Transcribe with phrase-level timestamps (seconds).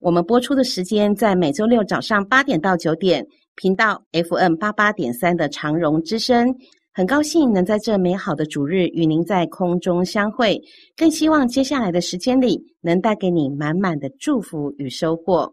[0.00, 6.54] 我们播出的时间在每周六早上八点到九点，频道 FM 八八点三的长荣之声。
[6.90, 10.58] 很高兴能在这美好的主日与您在空中相会，
[10.96, 15.52] 更希望接下来的时间里能带给你满满的祝福与收获。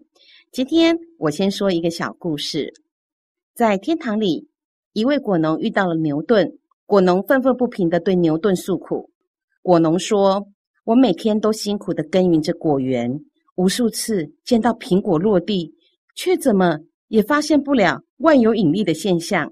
[0.54, 2.74] 今天我先说一个小故事，
[3.54, 4.48] 在天堂里，
[4.94, 6.50] 一位果农遇到了牛顿，
[6.86, 9.10] 果农愤愤不平地对牛顿诉苦。
[9.62, 10.48] 果农说
[10.86, 13.20] ：“我每天都辛苦地耕耘着果园，
[13.58, 15.74] 无数次见到苹果落地，
[16.16, 19.52] 却怎么也发现不了万有引力的现象。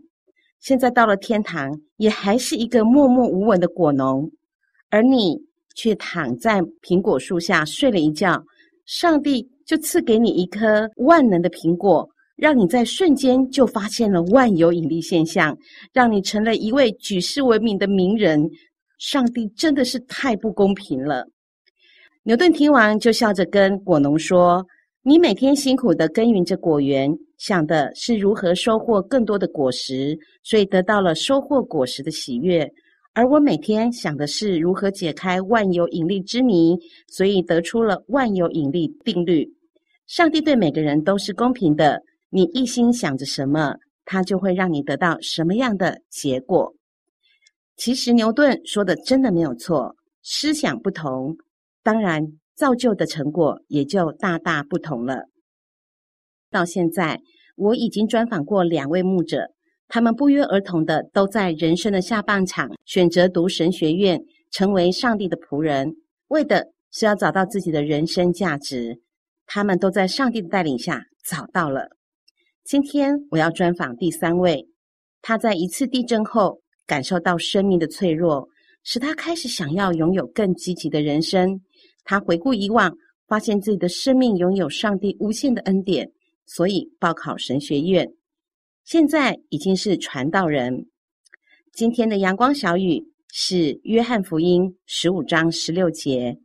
[0.59, 4.31] 现在到了天堂，也还是一个默默无闻的果农，
[4.89, 5.37] 而你
[5.75, 8.41] 却躺在苹果树下睡了一觉，
[8.85, 15.57] 上帝就赐给你一颗万能的苹果，让你在瞬间就发现了万有引力现象，
[15.91, 18.49] 让你成了一位举世闻名的名人。”
[18.97, 21.27] 上帝真的是太不公平了。
[22.27, 24.65] 牛顿听完就笑着跟果农说
[25.05, 32.65] ：“你每天辛苦地耕耘着果园，想的是如何收获更多的果实，所以得到了收获果实的喜悦；
[33.13, 36.75] 而我每天想的是如何解开万有引力之谜，
[37.07, 39.47] 所以得出了万有引力定律。
[40.07, 46.73] 上帝对每个人都是公平的，你一心想着什么，他就会让你得到什么样的结果。”
[47.77, 51.37] 其实牛顿说的真的没有错，思想不同，
[51.85, 52.25] 当然
[52.55, 55.25] 造就的成果也就大大不同了。
[56.49, 57.21] 到现在，
[57.55, 59.51] 我已经专访过两位牧者，
[59.87, 64.19] 他们不约而同的都在人生的下半场选择读神学院，
[64.49, 65.95] 成为上帝的仆人，
[66.29, 68.99] 为的是要找到自己的人生价值。
[69.45, 71.87] 他们都在上帝的带领下找到了。
[72.63, 74.67] 今天我要专访第三位，
[75.21, 76.59] 他在一次地震后。
[76.87, 78.47] 感受到生命的脆弱，
[78.83, 81.59] 使他开始想要拥有更积极的人生。
[82.05, 82.95] 他回顾以往，
[83.27, 86.09] 发现自己的生命拥有上帝无限的恩典，
[86.45, 88.09] 所以报考神学院。
[88.85, 90.85] 现在已经是传道人。
[91.73, 96.37] 今天的阳光小语是约翰福音十五章十六节：“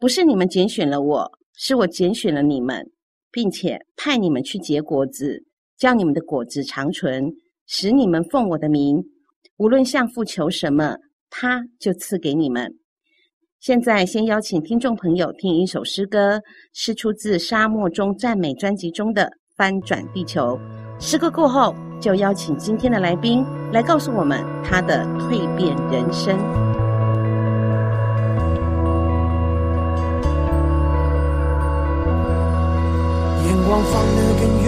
[0.00, 2.90] 不是你们拣选了我，是我拣选了你们，
[3.30, 5.44] 并且派你们去结果子，
[5.76, 7.30] 叫你们的果子长存，
[7.66, 9.04] 使你们奉我的名。”
[9.58, 10.96] 无论向父求什么，
[11.30, 12.78] 他就赐给你们。
[13.66, 16.40] 现在先邀请听众朋友听一首诗歌，
[16.72, 19.24] 是出自《沙漠中赞美》专辑中的
[19.56, 20.56] 《翻转地球》。
[21.04, 26.38] 诗歌过后，就邀请今天的来宾来告诉我们他的蜕变人生。
[33.48, 34.65] 眼光放得更远。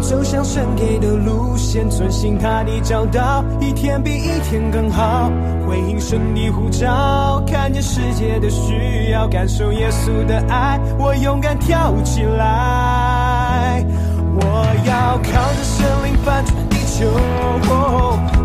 [0.00, 5.30] 走向神给的路线，遵行他的教导，一天比一天更好。
[5.66, 13.84] 回应神的呼召，看见世界的需要，感受耶稣的爱，我勇敢跳起来。
[14.38, 17.06] 我要靠着圣灵翻转地球，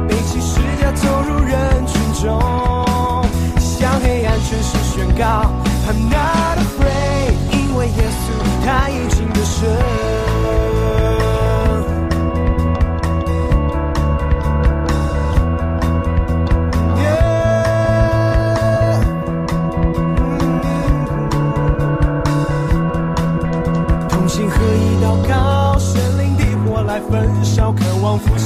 [0.08, 2.42] 背起十架走入人群中，
[3.60, 5.52] 向黑暗全势宣告
[5.88, 6.51] ：I'm not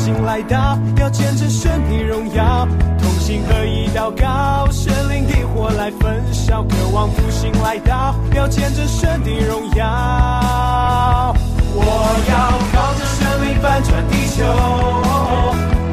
[0.05, 2.67] 心来到，要见证神你荣耀，
[2.99, 11.33] 同心合一祷告，神灵的火来焚烧，渴望复兴来到，要见证神的荣耀。
[11.73, 11.81] 我
[12.29, 12.35] 要
[12.71, 14.45] 靠着神灵翻转地球，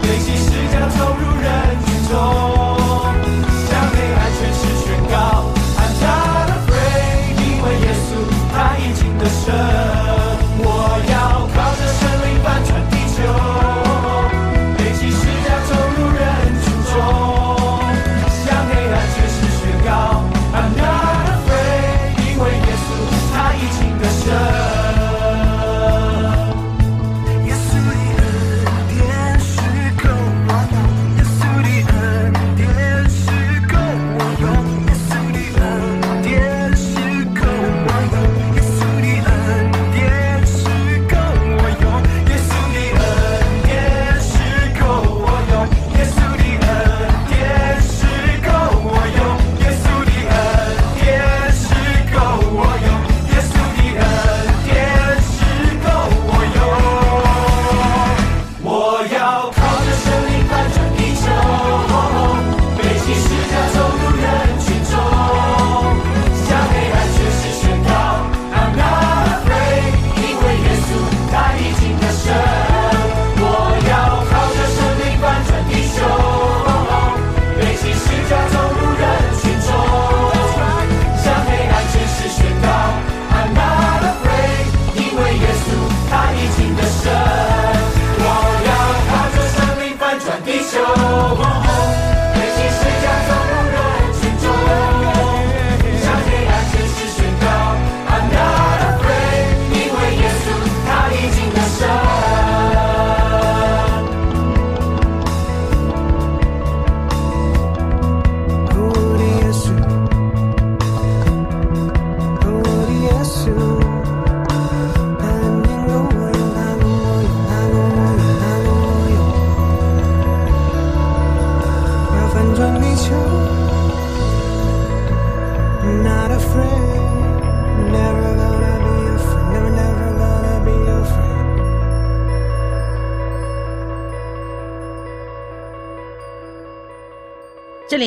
[0.03, 1.49] 背起世家投入人
[1.87, 2.13] 群中，
[3.67, 5.49] 将黑暗全势宣告
[5.81, 8.21] ，I'm not afraid，因为耶稣
[8.53, 10.02] 他已经得胜。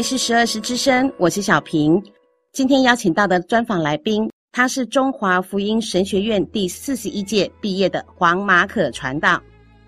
[0.05, 1.99] 十二时之声，我是小平。
[2.51, 9.41] 今天邀请到的专访来宾，他是中华福音神学院第四十一届毕业的黄马可传道。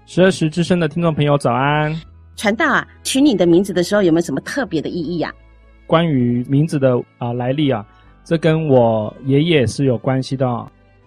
[0.07, 1.95] 十二时之声的听众朋友，早安！
[2.35, 5.85] 传道啊，取你的名字的时候有没有什么特别的意义呀、啊？
[5.85, 7.85] 关于名字的啊、呃、来历啊，
[8.23, 10.47] 这跟我爷爷是有关系的。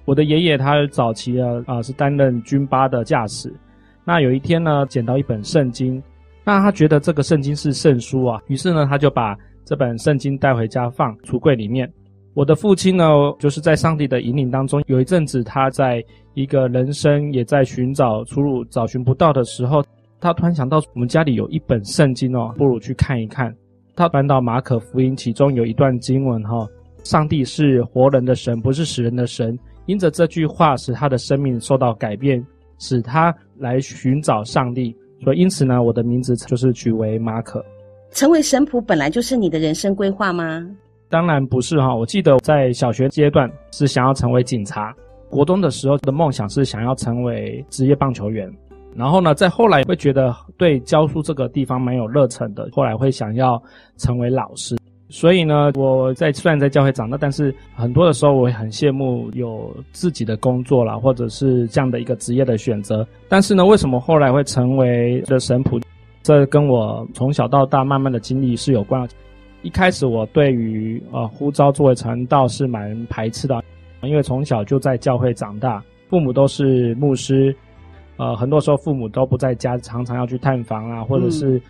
[0.05, 3.53] 我的爷爷他早期啊啊、呃、是担任军巴的驾驶，
[4.05, 6.01] 那有一天呢，捡到一本圣经。
[6.53, 11.89] 那他觉得这个圣经是圣书啊，于是呢，他就把这本圣经带回家放橱柜里面。
[12.35, 13.05] 我的父亲呢，
[13.39, 16.05] 就是在上帝的引领当中，有一阵子他在
[16.35, 19.81] 一个人生也在寻找出路、找寻不到的时候，
[20.19, 23.55] 他突然想到我们家里有一本圣经哦，不如去看一看。
[23.95, 26.67] 他翻到马可福音，其中有一段经文哈，
[27.05, 29.57] 上帝是活人的神，不是死人的神。
[29.87, 32.45] 因着这句话，使他的生命受到改变，
[32.81, 34.97] 使他来寻找上帝。
[35.23, 37.65] 所以，因此呢，我的名字就是取为马可。
[38.11, 40.67] 成为神仆本来就是你的人生规划吗？
[41.09, 41.95] 当然不是哈。
[41.95, 44.95] 我记得在小学阶段是想要成为警察，
[45.29, 48.51] 国中的时候的梦想是想要成为职业棒球员。
[48.97, 53.63] 然后呢，在后来会觉得对教书这个地方蛮有热忱的，后来会想要
[53.97, 54.77] 成为老师。
[55.13, 63.05] 所以呢，我在虽然在教会长大，但是很多的时候我也很羡慕有自己的工作啦，或者是这样的一个职业的选择。
[63.29, 65.83] 但是呢，为什么后来会成为的神仆？
[66.23, 69.07] 这跟我从小到大慢慢的经历是有关。
[69.63, 73.61] 一开始我对于呃呼召作为传道是蛮排斥的，
[74.03, 77.53] 因为从小就在教会长大，父母都是牧师，
[78.17, 81.61] 呃，很多时候父母都不在家，常常要去探访啊，或者是。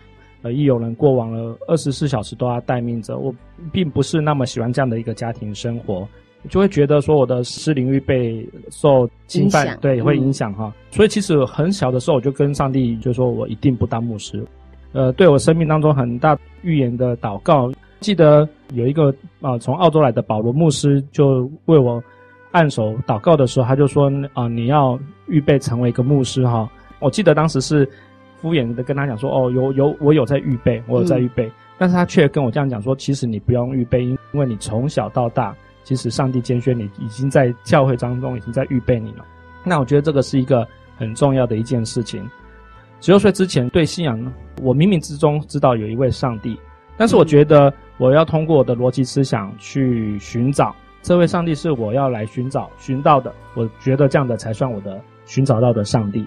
[0.41, 3.31] 嗯呃，一有人过往了二十四小时都要待命着，我
[3.71, 6.07] 并不是那么喜欢这样的一个家庭生活，
[6.49, 10.73] 就会觉得说我的私领域被受侵犯，对，会影响哈、嗯。
[10.89, 14.43] 所以其实很小的时候我就跟上帝就说，我一定不当牧师。
[14.93, 22.03] 呃，对我生命当中很大预言的祷告，记得有一个啊、呃、从澳洲来的保罗牧师就为我
[22.49, 26.67] 按手祷告的时候，他就说啊、呃、你要预备成为一个牧师哈。
[26.99, 27.87] 我记得当时是。
[28.41, 31.45] 敷衍的跟他讲说：“哦，有有，我有在预备，我有在预备。
[31.47, 39.25] 嗯”但是他却跟我这样讲说：“其实你不用预备，因为你从小到大，其实上帝拣选你，已经在教会当中已经在预备你了。”
[39.63, 40.67] 那我觉得这个是一个
[40.97, 42.27] 很重要的一件事情。
[42.99, 46.55] 十六岁之前对信仰，我冥冥之中知道有一位上帝，
[46.97, 53.33] 但是我觉得我要通过我的逻辑思想去寻找这位上帝，是我要来寻找寻到的。
[53.55, 56.25] 我觉得这样的才算我的寻找到的上帝。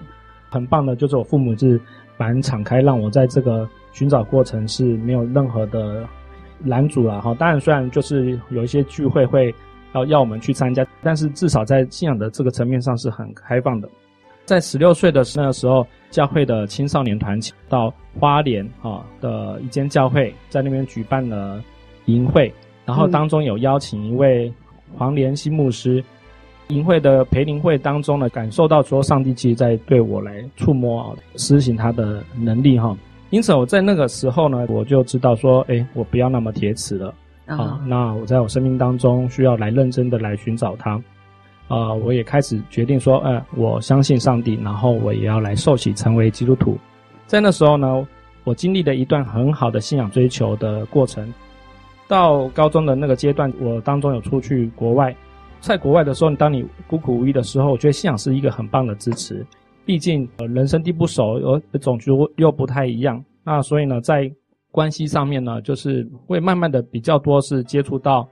[0.50, 1.80] 很棒的，就是我父母是。
[2.16, 6.06] 蛮敞开，让我在这个寻找过程是没有任何的
[6.64, 7.35] 拦阻了哈。
[7.35, 9.54] 当然，虽然就是有一些聚会会
[9.94, 13.88] 要要我们去参加，但是至少在信仰的这个层面上是很开放的。
[14.44, 21.62] 在十六岁的那个时候，教会的青少年团到花莲啊的一间教会，在那边举办了
[22.04, 22.52] 营会，
[22.85, 24.52] 然后当中有邀请一位
[24.97, 26.04] 黄连新牧师。
[26.68, 31.06] 营会的培灵会当中呢，感受到说上帝其实在对我来触摸啊，
[31.37, 32.97] 施行他的能力哈。
[33.30, 37.14] 因此我在那个时候呢，我就知道说，哎，我不要那么铁齿了
[37.47, 37.56] 啊。
[37.56, 37.87] Uh-huh.
[37.87, 40.92] 那我在我生命当中需要来认真的来寻找他
[41.68, 41.92] 啊。
[41.92, 46.78] 我也开始决定说，呃，我相信上帝，然后我也要来受洗成为基督徒。
[47.26, 48.06] 在那时候呢，
[48.44, 51.33] 我经历了一段很好的信仰追求的过程。
[52.06, 55.14] 到高中的那个阶段，我当中有出去国外。
[55.66, 59.44] 在国外的时候，当你孤苦无依的时候，我觉得信仰是一个很棒的支持。
[59.87, 61.37] 毕竟，呃，人生地不熟，
[61.73, 63.23] 而种族又不太一样。
[63.42, 64.30] 那所以呢，在
[64.71, 68.28] 关系上面呢，就是会慢慢的比较多是接触到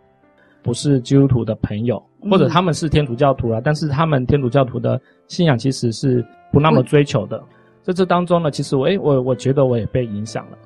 [0.63, 6.23] 不是基督徒的朋友，或者他们是天主教徒啊，但是他们天主教徒的信仰其实是
[6.53, 7.43] 不那么追求的。
[7.83, 10.59] 在这当中呢，其实我诶，我我觉得我也被影响了。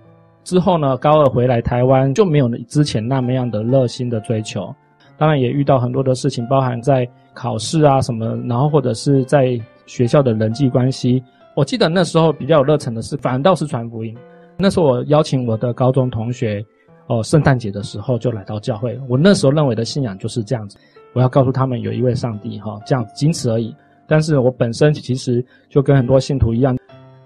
[0.42, 4.74] 之后呢，高二回来台湾就没有之前那么样的热心的追求。
[5.18, 11.22] 当然也遇到很多的事情，包含在考试啊什么，然后或者是在学校的人际关系。
[11.54, 14.14] 我记得那时候比较有热忱的是，反倒是传福音。
[14.58, 16.64] 那时候我邀请我的高中同学，
[17.06, 18.98] 哦，圣诞节的时候就来到教会。
[19.08, 20.78] 我那时候认为的信仰就是这样子，
[21.14, 23.74] 我要告诉他们有一位上帝，哈，这样仅此而已。
[24.06, 26.76] 但是我本身其实就跟很多信徒一样，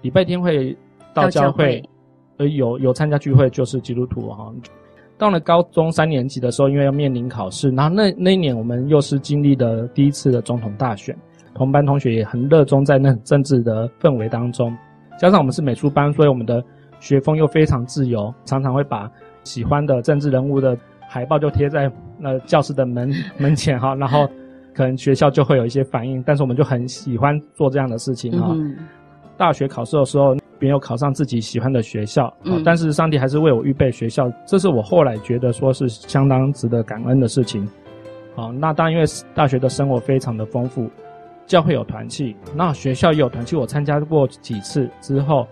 [0.01, 0.75] 礼拜天会
[1.13, 1.83] 到教会，
[2.37, 4.51] 而有有参加聚会就是基督徒，哈。
[5.21, 11.15] 到了高中三年级的时候，因为要面临考试，然后那那一年我们又是经历的第一次的总统大选，
[11.53, 14.75] 同班同学也很热衷在那政治的氛围当中，
[15.19, 16.59] 加上我们是美术班，所以我们的
[16.99, 19.07] 学风又非常自由，常常会把
[19.43, 20.75] 喜欢的政治人物的
[21.07, 21.87] 海报就贴在
[22.17, 24.27] 那教室的门 门前哈，然后
[24.73, 28.57] 可能学校就会有一些反应，但是我们就很喜欢做这样的事情哈。
[29.37, 37.67] 大学考试的时候，没有考上自己喜欢的学校，嗯，但是上帝还是为我预备学校，这是我后来觉得说是相当值得感恩的事情。
[38.35, 39.03] 好，那当然因为
[39.33, 40.87] 大学的生活非常的丰富，
[41.47, 45.47] 教会有团契，那学校也有团契，我参加过几次之后，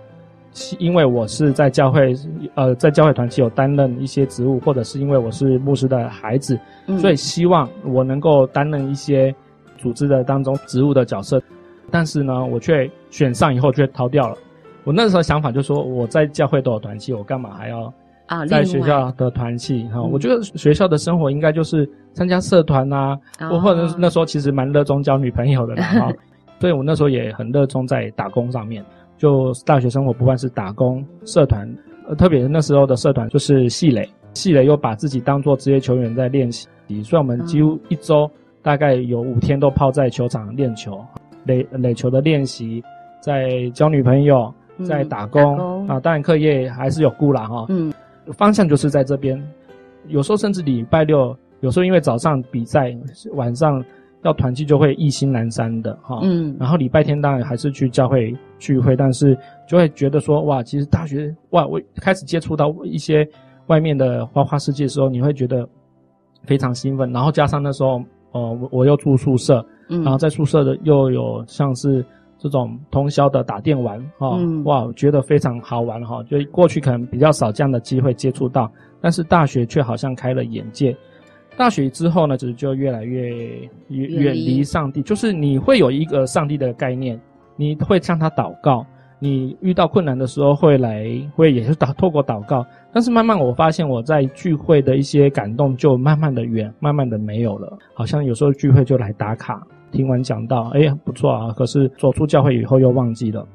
[0.78, 2.14] 因为我是在教会，
[2.54, 9.34] 呃，在教会团契有担任一些职务，或者是因为我是牧师的孩子，嗯，所以希望我能够担任一些
[9.78, 11.42] 组织的当中职务的角色，
[11.90, 14.38] 但是呢，我却选上以后却逃掉了。
[14.90, 17.94] 我那时候想法就是说，我在教会都有团契，我干嘛还要
[18.26, 19.84] 啊在学校的团契？
[19.90, 23.16] 哈、哦，我觉得学校的生活应该就是参加社团啊，
[23.52, 26.12] 我、哦、或者那时候其实蛮热衷交女朋友的啦。
[26.60, 28.84] 所以我那时候也很热衷在打工上面。
[29.16, 31.72] 就大学生活不管是打工、社团，
[32.08, 36.68] 呃，特别是那时候的社团就是系垒，系垒又把自己当做职业球员在练习，
[37.04, 38.28] 所以我们几乎一周
[38.64, 41.00] 大概有五天都泡在球场练球，
[41.44, 42.84] 垒垒球的练习，
[43.22, 44.52] 在交女朋友。
[44.86, 47.66] 在打工，啊，当然课业还是有顾啦哈。
[47.70, 47.92] 嗯，
[48.34, 49.42] 方向就是在这边，
[50.08, 52.96] 有时候甚至礼拜六，有时候因为早上比赛，
[53.34, 53.84] 晚上
[54.24, 56.20] 要团聚就会意兴阑珊的哈。
[56.24, 63.28] 嗯，然后礼拜天当然还是去教会聚会，但是就会觉得说哇，其实大学哇，我开始接触到一些
[63.68, 65.68] 外面的花花世界的时候，你会觉得
[66.46, 67.12] 非常兴奋。
[67.12, 72.06] 然后加上那时候，呃，我我又住宿舍，嗯，然后在宿舍的又有像是。
[72.42, 76.24] 这种通宵的打电玩，哈、嗯，哇，我觉得非常好玩哈。
[76.24, 80.96] 就过去可能比较少这样的机会接触到，但是大学却好像开了眼界。
[81.58, 83.30] 大学之后呢，就就越来越
[83.90, 87.20] 远远离上帝，就是你会有一个上帝的概念，
[87.58, 88.86] 你会向他祷告，
[89.20, 91.06] 你遇到困难的时候会来，
[91.36, 92.66] 会也是祷透过祷告。
[92.94, 99.62] 但是慢慢我发现我在聚会的一些感动就慢慢的远，慢慢的没有了，好像有时候聚会就来打卡。
[99.92, 101.52] 听完讲道，哎，不错啊！
[101.54, 103.48] 可是走出教会以后又忘记了。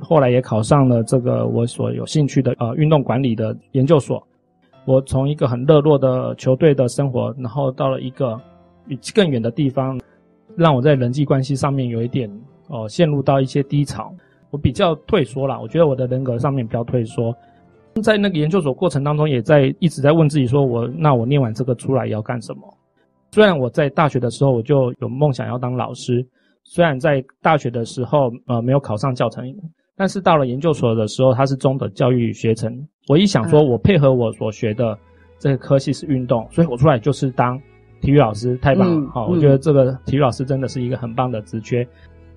[0.00, 4.26] 后来也考上了这个我所有兴趣的呃运动管理的研究所。
[4.84, 8.40] 我从一个很热络的球队的生活，然后到了一个
[9.14, 10.00] 更远的地方，
[10.56, 12.28] 让我在人际关系上面有一点
[12.68, 14.12] 哦、呃、陷入到一些低潮。
[14.50, 17.34] 我比较退缩啦，我觉得我的人格上面比较退缩。
[18.02, 22.62] 在那个研究所过程当中，也在一直在问自己说：我那我念完这个出来要干什么？
[23.32, 26.24] 虽然我在大学的时候我就有梦想要当老师，
[26.64, 29.42] 虽然在大学的时候呃没有考上教程，
[29.96, 32.70] 但是到了研究所的时候，它是中等教育学程。
[33.08, 34.98] 我一想说，我配合我所学的
[35.38, 37.58] 这个科系是运动，所以我出来就是当
[38.02, 39.10] 体育老师，太棒了！
[39.10, 41.86] 好、嗯，我觉得这个体育老师真的是一个很棒的职缺。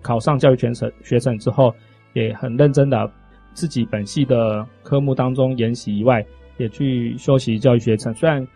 [0.02, 1.74] 考上教育全程学程之后，
[2.14, 3.12] 也很认真的
[3.54, 6.26] 自己本系的科目当中研习以外，
[6.56, 8.48] 也去修习教育学程，虽然。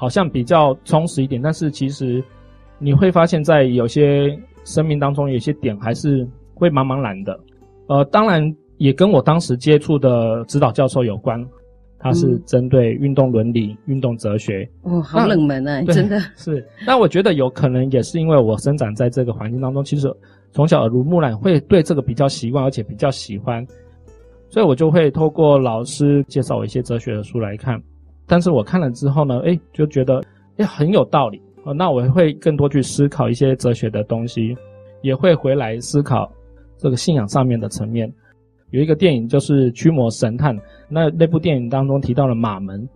[0.00, 2.22] 好像比较充实一点，但是其实
[2.78, 6.24] 你会发现在有些生命当中，有些点还是
[6.54, 7.36] 会茫茫然的。
[7.88, 8.40] 呃，当然
[8.76, 11.44] 也跟我当时接触的指导教授有关，
[11.98, 14.70] 他是针对运动伦理、运动哲学。
[14.82, 16.64] 哦，好冷门啊，真的是。
[16.86, 20.08] 那我觉得有可能也是因为我生长在这个环境当中，其实
[20.52, 23.66] 从小耳濡目染，会对这个比较习惯，而且比较喜欢，
[24.48, 27.82] 所以我就会透过老师介绍我一些哲学的书来看。
[28.28, 30.22] 但是我看了之后呢，诶，就觉得
[30.58, 31.74] 诶很有道理哦。
[31.74, 34.54] 那我会更多去思考一些哲学的东西，
[35.02, 36.30] 也会回来思考
[36.76, 38.12] 这个信仰上面的层面。
[38.70, 40.54] 有一个电影就是《驱魔神探》，
[40.90, 42.86] 那那部电影当中提到了马门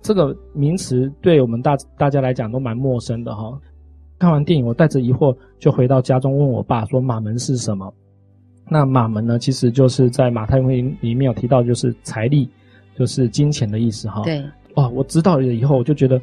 [0.00, 3.58] 这个名词，对我们大大家来讲都蛮陌生的哈、
[4.20, 7.92] 看完电影，我带着疑惑就回到家中问我爸说：“马门是什么？”
[8.70, 12.48] 那马门呢，其实就是在马太福音里面有提到，就是财力，
[12.96, 14.22] 就是金钱的意思哈。
[14.22, 14.44] 对。
[14.76, 16.20] 哦，我知道了以后，我就觉得，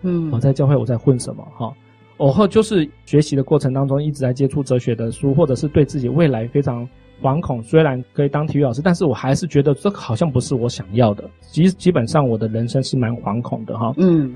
[0.00, 1.72] 嗯，我在教会我在混什么哈？
[2.16, 6.88] 偶后就是学习的过程当中，一直在接触哲学的书，或者是对自己未来非常
[7.20, 7.62] 惶恐。
[7.62, 11.28] 虽然可以当体育老师，但是我还是觉得这个好像不是我想要的。
[11.40, 13.92] 基基本上我的人生是蛮惶恐的哈。
[13.98, 14.34] 嗯，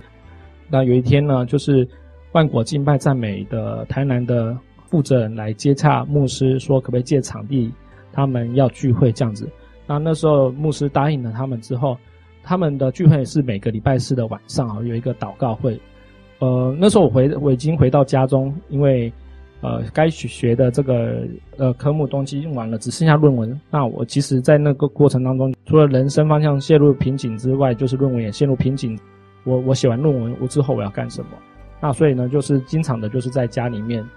[0.68, 1.88] 那有一天呢，就是
[2.32, 4.54] 万国敬拜赞美的台南的
[4.90, 7.72] 负责人来接洽牧师，说可不可以借场地，
[8.12, 9.48] 他们要聚会这样子。
[9.86, 11.96] 那那时候牧师答应了他们之后。
[12.46, 15.78] 他们的聚会是每个礼拜四的晚上啊，有一个祷告会。
[16.38, 19.12] 呃，那时候我回我已经回到家中，因为
[19.62, 21.26] 呃该学的这个
[21.56, 23.60] 呃科目东西用完了，只剩下论文。
[23.68, 28.96] 那我其实，在那个过程当中，除了人生方向陷入瓶颈之外，就是论文也陷入瓶颈。
[29.42, 31.30] 我我写完论文我之后我要干什么？
[31.80, 34.08] 那所以呢，就是经常的就是在家里面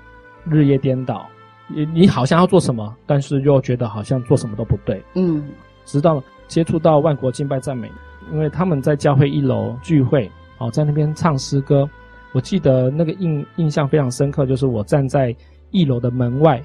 [0.46, 1.26] 日夜颠倒。
[1.68, 5.02] 你你好像要做什么，但是又觉得好像做什么都不对。
[5.16, 5.50] 嗯，
[5.86, 7.90] 直到接触到万国敬拜赞美。
[8.32, 11.90] 因为他们在教会一楼聚会，哦，在那边唱诗歌，
[12.34, 15.36] 我记得那个印印象非常深刻，就是我站在
[15.72, 16.62] 一楼的门外，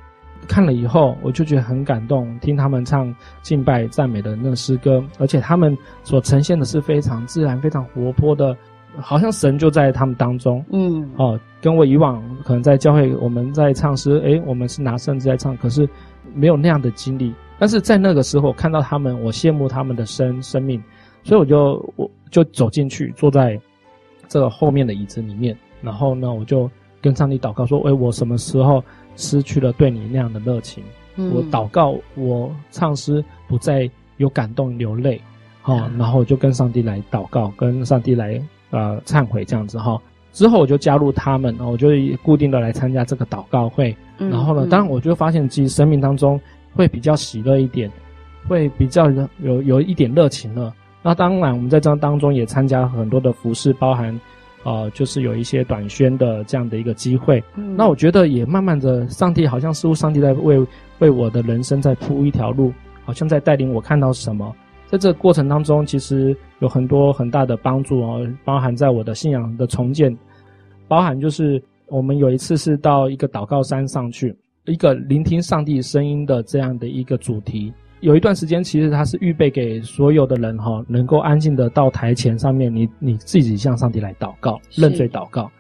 [0.47, 8.57] 看了以后，我就觉得很感动，听他们唱敬拜赞美的那个诗歌，而且他们所呈现的是非常自然、非常活泼的，
[8.97, 10.65] 好像神就在他们当中。
[10.71, 15.89] 嗯，哦，跟我以往可能在教会我们在唱诗，诶，我们是拿圣诗在唱，可是
[16.35, 17.33] 没有那样的经历。
[17.59, 20.83] 但是在那个时候看到他们，我羡慕他们的生生命，
[21.25, 23.61] 所以我就我就走进去，坐在
[24.29, 28.81] 这个后面的椅子里面，然后呢，我就跟上帝祷告说：“哎，我什么时候？”
[29.17, 30.83] 失去了对你那样的热情，
[31.15, 35.21] 嗯、我祷告，我唱诗不再有感动流泪，
[35.63, 40.03] 哈、嗯，然后我就跟上帝来祷告，跟上帝来呃忏悔这样子哈。
[40.33, 41.91] 之后我就加入他们，我就
[42.25, 43.97] 固定的来参加这个祷告会。
[44.19, 46.41] 嗯、然后呢，当然我就发现自己生命当中
[46.75, 47.89] 会比较喜乐一点，
[48.49, 49.09] 会比较
[49.41, 50.75] 有有一点热情了。
[51.05, 54.19] 那当然我们在这当中也参加很多的服饰，包含。
[54.67, 60.59] 呃，就是有一些短宣的这样的一个机会，嗯，那我觉得也慢慢的，上帝好像似乎上帝在为
[61.01, 62.73] 为我的人生在铺一条路，
[63.05, 64.57] 好像在带领我看到什么。
[64.87, 70.17] 在这个过程当中，其实有很多很大的帮助哦，包含在我的信仰的重建，
[70.89, 77.71] 包含就是我们有一次是到一个祷告山上去，一个聆听上帝声音的这样的一个主题。
[78.05, 85.51] 有一段时间，其实它是预备给所有的人哈，能够安静的到台前上面，你你自己向上帝来祷告、认罪祷告。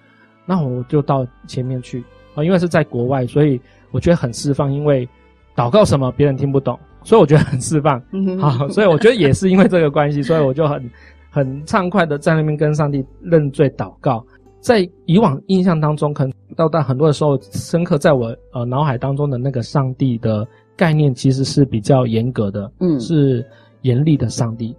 [0.44, 2.04] 那我就到前面去
[2.34, 3.58] 啊，因为是在国外，所以
[3.92, 5.08] 我觉得很释放，因为
[5.56, 7.98] 祷告什么别人听不懂，所以我觉得很释放。
[8.38, 10.90] 好，所以我觉得也是因为这个关系，所以我就很
[11.30, 14.22] 很畅快的在那边跟上帝认罪祷告。
[14.60, 20.46] 在以往印象当中，可能到到很多的时候，深刻在我呃脑海当中的那个上帝的。
[20.76, 23.44] 概念其实是比较严格的，嗯，是
[23.82, 24.74] 严厉的上帝。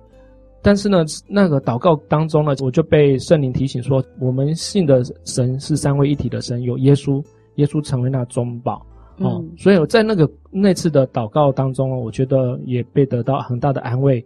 [0.61, 7.23] 但是呢，那个祷告当中呢，我就被圣灵提醒说，我们信的神是三位一体的神，有耶稣，
[7.55, 8.77] 耶稣成为那中保，
[9.19, 14.25] 哦，嗯，所以我在那个那次的祷告当中，我觉得也被得到很大的安慰。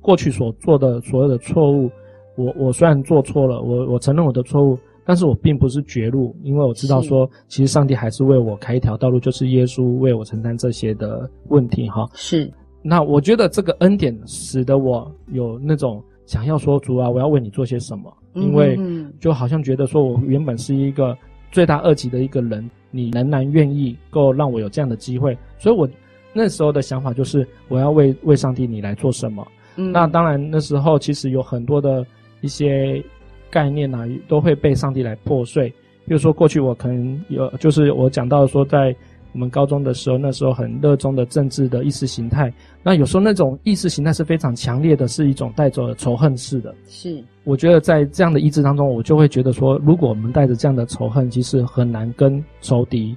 [0.00, 1.90] 过去所做的所有的错误，
[2.36, 4.78] 我我虽然做错了，我我承认我的错误。
[5.08, 12.10] 但是我并不是绝路，因为我知道说，其实上帝还是为我开一条道路，就是耶稣为我承担这些的问题哈。
[12.12, 18.76] 是，那我觉得这个恩典使得我有那种想要说主啊，我要为你做些什么，因为
[19.20, 21.16] 就好像觉得说我原本是一个
[21.52, 25.88] 罪大恶极的一个人，你仍然愿意够让我有这样的机会，所以我
[26.32, 29.46] 那时候的想法就是我要为为上帝你来做什么。
[29.76, 32.04] 嗯，那当然那时候其实有很多的
[32.40, 33.00] 一些。
[33.50, 35.68] 概念啊，都会被上帝来破碎。
[36.06, 38.94] 比如说，过去我可能有，就是我讲到说，在
[39.32, 42.50] 我们高中的时候，那时候很热衷的政治的意识形态。
[42.82, 46.74] 那有时候那种意识形态是非常强烈的，是一种带着仇恨式的。
[46.86, 53.16] 是，我觉得在这样的意志当中，我就会觉得说，如果我们带着这样的仇恨，其实很难跟仇敌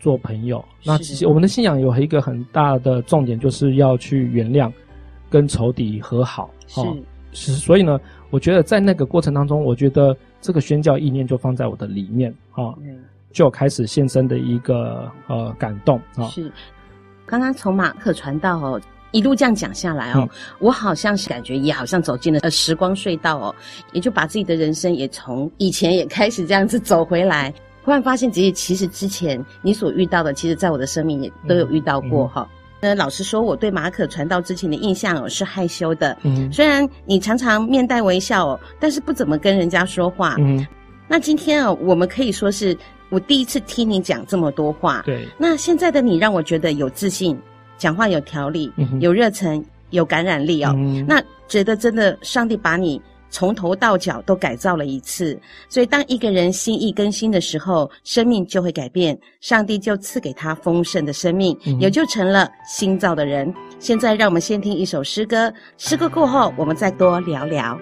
[0.00, 0.64] 做朋友。
[0.82, 4.72] 那其实我们的信仰有一个很大的重点，就是要去原谅，
[5.30, 6.50] 跟仇敌和好。
[6.66, 6.80] 是，
[7.34, 16.28] 所以呢，我觉得在那个过程当中，我觉得这个宣教意念就放在我的里面啊，嗯，就开始献身的一个呃感动啊。
[16.28, 16.50] 是，
[17.26, 20.28] 刚刚从马可传道哦，一路这样讲下来哦，嗯，
[20.60, 23.54] 我好像是感觉也好像走进了呃时光隧道哦，
[23.92, 32.42] 也就把自己的人生也从以前也开始这样子走回来，忽然发现自己其实之前你所遇到的，其实在我的生命也都有遇到过哈。
[32.42, 36.14] 嗯嗯那老实说，我对马可传道之前的印象哦是害羞的。
[36.22, 40.36] 嗯，虽然你常常面带微笑哦，但是不怎么跟人家说话。
[40.38, 40.66] 嗯，
[41.08, 42.76] 那今天哦，我们可以说是
[43.08, 45.02] 我第一次听你讲这么多话。
[45.06, 47.40] 对，那现在的你让我觉得有自信，
[47.78, 50.74] 讲话有条理，嗯、有热忱，有感染力哦。
[50.76, 53.00] 嗯，那觉得真的上帝把你。
[53.34, 55.36] 从头到脚都改造了一次，
[55.68, 63.52] 所以当一个人心意更新的时候，生命就会改变，上帝就赐给他丰盛的生命，嗯、也就成了新造的人。
[63.80, 67.76] 现在让我们先听一首诗歌，诗歌过后我们再多聊聊。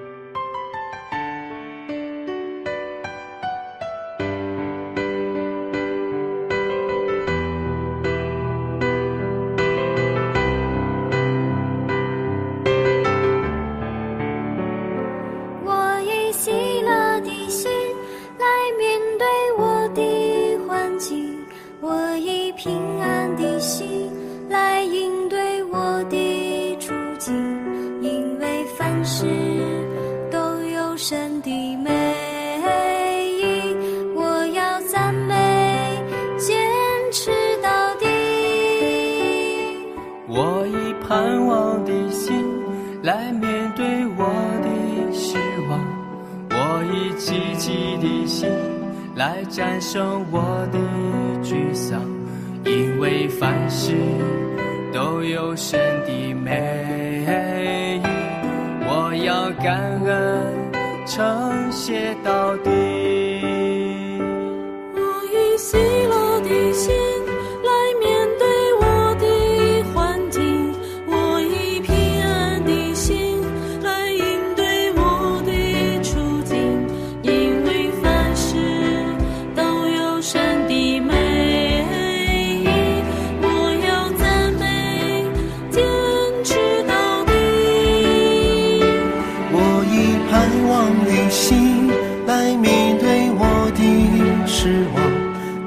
[91.05, 91.89] 你心
[92.27, 95.03] 来面对我的失望，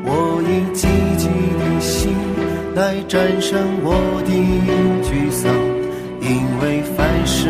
[0.06, 2.16] 我以积极的心
[2.76, 3.94] 来战胜我
[4.26, 4.32] 的
[5.04, 5.52] 沮丧，
[6.22, 7.50] 因为凡事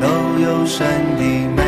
[0.00, 0.06] 都
[0.42, 1.22] 有善的
[1.56, 1.65] 美。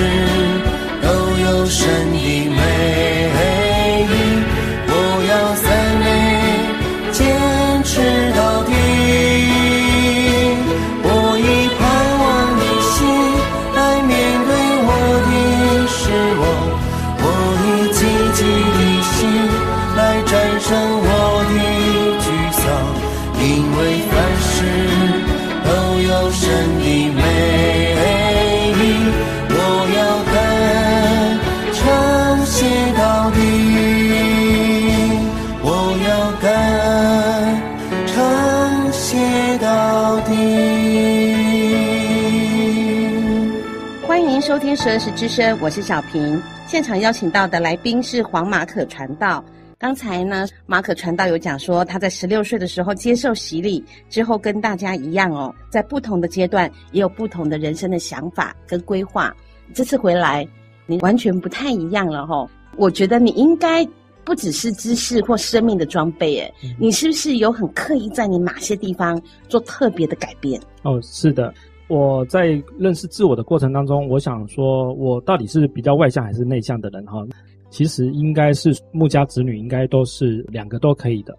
[0.00, 0.39] 十
[44.88, 46.42] 二时之声，我是小平。
[46.66, 49.44] 现场邀请到的来宾是黄马可传道。
[49.78, 59.32] 刚才呢，马可传道有讲说，他在十六岁的时候接受洗礼之后，跟大家一样哦，在不同的阶段也有不同的人生的想法跟规划。
[59.74, 60.48] 这次回来，
[60.86, 62.48] 你完全不太一样了哦。
[62.76, 63.86] 我觉得你应该
[64.24, 70.60] 不只是知识或生命的装备，诶，你是不是有很刻意在你哪些地方做特别的改变？
[70.82, 71.52] 哦，是的。
[71.90, 77.26] 我在认识自我的过程当中，我想说，我到底是比较外向还是内向的人哈？
[77.68, 81.36] 其实应该是木家子女，应该都是两个都可以的。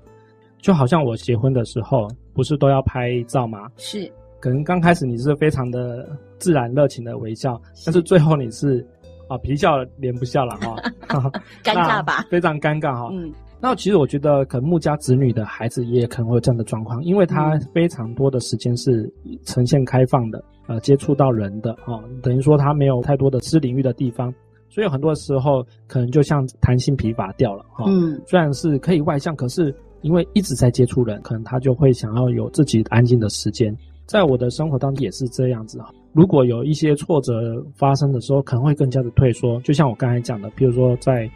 [0.59, 3.69] 就好像我结婚的时候，不是都要拍照吗？
[3.77, 4.11] 是。
[4.41, 8.85] 可能刚开始你是非常的自然热情的微笑，但是最后你是
[9.29, 10.75] 啊皮笑脸不笑了哈，
[11.63, 12.25] 尴尬吧？
[12.29, 13.09] 非常尴尬哈。
[13.13, 13.31] 嗯。
[13.63, 19.07] 那其实我觉得，可能木家子女的孩子也可能会有这样的状况，因为他非常多的时间是
[19.45, 24.33] 呈现开放的，呃，接触到人的啊，等于说他没有太多的私领域的地方，
[24.67, 27.85] 所以很多时候可能就像弹性疲乏掉了哈。
[27.87, 33.71] 嗯，虽然是可以外向，可是因为一直在接触人，可能他就会想要有自己安静的时间。
[34.07, 35.93] 在我的生活当中也是这样子哈。
[36.13, 39.61] 如果有一些挫折发生的时候，可能会更加的退缩。
[39.61, 41.29] 就像我刚才讲的，比如说在。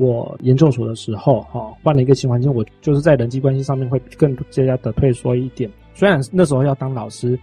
[0.00, 5.70] 我研究所的时候，哈，换了一个新环境，我就是在人际关系上面会更加的退缩一点。
[5.92, 7.38] 虽然那时候要当老师，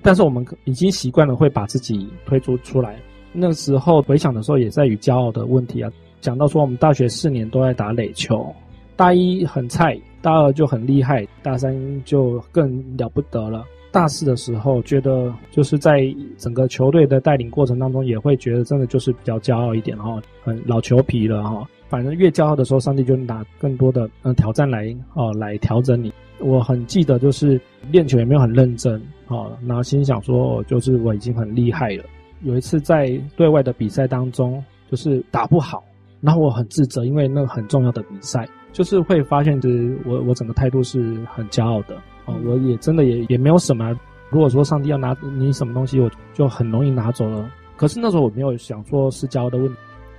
[0.00, 2.96] 但是我们已经习惯了会把自己推出出来。
[3.32, 5.90] 那时候回想的时候，也在于骄傲的问题啊。
[6.20, 8.54] 讲到说，我们大学四年都在打垒球，
[8.94, 13.64] 大一很菜，大二就很厉害，大三就更了不得了。
[13.90, 21.66] 大四的时候，觉得就是在整个球队的带领过程当中，也会觉得真的就是比较骄傲一点哈，很老球皮了哈。
[21.88, 26.12] 反正越骄傲的时候，上帝就拿更多的嗯挑战来哦来调整你。
[26.40, 32.04] 我很记得就是练球也没有很认真哦，然后心想说就是我已经很厉害了。
[32.42, 35.82] 有一次在对外的比赛当中，就是打不好，
[36.20, 41.96] 然后我很自责，因为那个很重要的比赛，就是会发现就是我我整个态度是很骄傲的。
[42.26, 43.92] 哦，我也真的也也没有什么。
[44.30, 47.50] 如果说上帝要拿你什么东西，我就很容易拿走了。
[47.76, 49.74] 可是那时候我没有想说是骄傲的问题，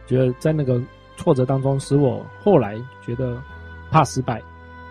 [0.07, 0.81] 觉得在那个
[1.19, 3.37] 挫折当中，使我后来觉得
[3.91, 4.41] 怕失败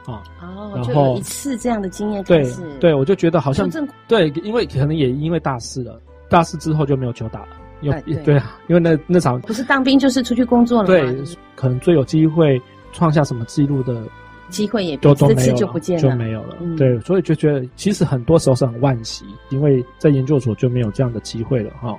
[0.04, 0.22] 啊。
[0.40, 2.46] 哦，然后一次这样的经验对，
[2.78, 3.68] 对，我就觉得好像
[4.06, 7.48] 对，因为可能也因为大四了，大四之后就没有球打了。
[7.80, 11.24] 有哎对对啊，因为那那场不是当兵就是出去工作了对？，
[11.56, 12.60] 可能最有机会
[12.92, 14.02] 创下什么记录的。
[14.50, 16.56] 机会也都都这次没有，就不见了，就没有了。
[16.58, 21.94] 嗯对，所以就觉得其实很多时候是很惋惜，因为在研究所就没有这样的机会了哈。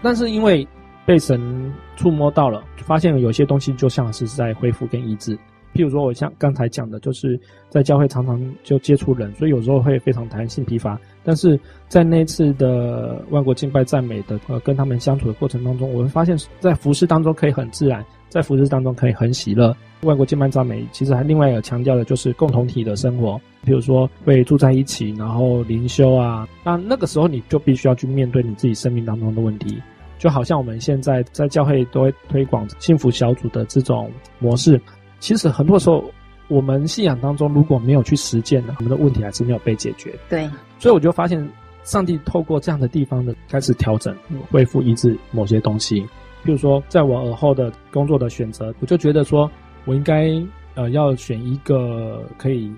[0.00, 0.64] 但是因为
[1.04, 1.40] 被神
[2.00, 5.36] 触摸到了，发现有些东西就像是在恢复跟医治。
[5.74, 10.98] 譬如说，我像刚才讲的，就是在教会常常就接触人，所以有时候会非常弹性疲乏。
[11.22, 19.76] 但是在那次的万国敬拜赞美的呃跟他们相处的过程当中，我会发现，在服事当中可以很自然，在服事当中可以很喜乐。
[20.02, 26.48] 万国敬拜赞美其实还另外有强调的就是共同体的生活，比如说会住在一起，然后灵修啊。
[26.64, 29.80] 那那个时候你就必须要去面对你自己生命当中的问题，
[30.20, 34.80] 就好像我们现在在教会都会推广幸福小组的这种模式。
[35.18, 36.04] 其实很多时候
[36.46, 40.14] 我们信仰当中如果没有去实践呢，我们的问题还是没有被解决。
[40.28, 41.44] 对，所以我就发现
[41.82, 44.14] 上帝透过这样的地方的开始调整、
[44.50, 46.02] 恢复、医治某些东西。
[46.44, 49.50] 譬如说，在我尔后的工作的选择，我就觉得说。
[49.86, 50.30] 我应该
[50.74, 52.70] 呃要选一个可以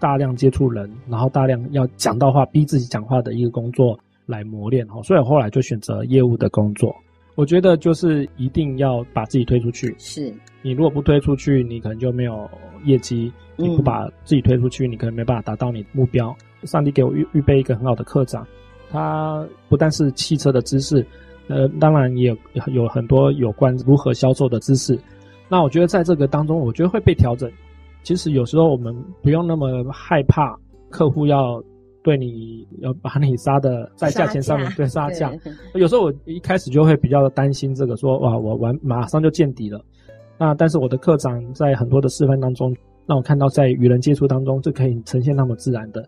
[0.00, 3.96] 大量接触人，然后大量要讲到话，逼自己讲话的一个工作
[4.28, 6.94] 来磨练哈，所以我后来就选择业务的工作。
[7.34, 9.94] 我觉得就是一定要把自己推出去。
[9.98, 12.48] 是你如果不推出去，你可能就没有
[12.84, 16.36] 业绩；你不把自己推出去，你可能没办法达到你的目标。
[16.64, 18.46] 上帝给我预预备一个很好的课长，
[18.90, 21.06] 他不但是汽车的知识，
[21.46, 22.36] 呃，当然也有
[22.66, 24.98] 有很多有关如何销售的知识。
[25.48, 27.50] 那我觉得在这个当中，我觉得会被调整。
[28.02, 30.58] 其实有时候我们不用那么害怕
[30.90, 31.62] 客户要
[32.08, 35.30] 对你要把你杀的在价钱上面对杀价。
[35.74, 39.78] 有时候我一开始就会比较担心这个说，说哇我完马上就见底了。
[40.38, 46.02] 那但是我的课长在很多的示范当中，让我看到在与人接触当中，这可以呈现那么自然的。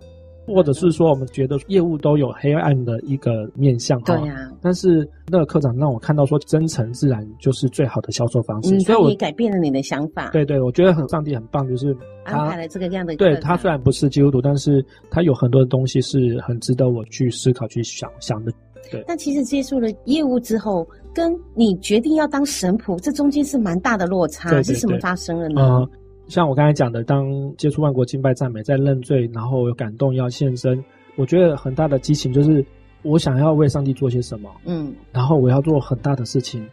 [0.55, 4.53] 或者是说，我们觉得业务都有黑暗的一个面向，对呀、啊。
[4.61, 8.75] 但是那个科长让我看到说，真诚自然就是最好的销售方式。
[8.75, 10.31] 嗯，所以我也改变了你的想法。
[10.31, 13.17] 对对，我觉得很上帝很棒，就是他安排了这个样的。
[13.17, 18.53] 对他虽然不是基督徒，但是他有很多的东西是很值得我去思考、去想想的。
[18.91, 19.05] 对。
[19.07, 24.51] 但其实接触了业务之后，跟你决定要当神仆，这中间是蛮大的落差。
[24.51, 25.61] 对对对，是什么发生了呢？
[25.81, 25.89] 嗯
[26.31, 30.83] 像我刚才讲的，当接触万国敬拜赞美，在认罪，然后有感动要献身，
[31.16, 32.64] 我觉得很大的激情就是
[33.03, 36.64] 我想要为上帝做些什么，嗯，然后我要做很大的事情，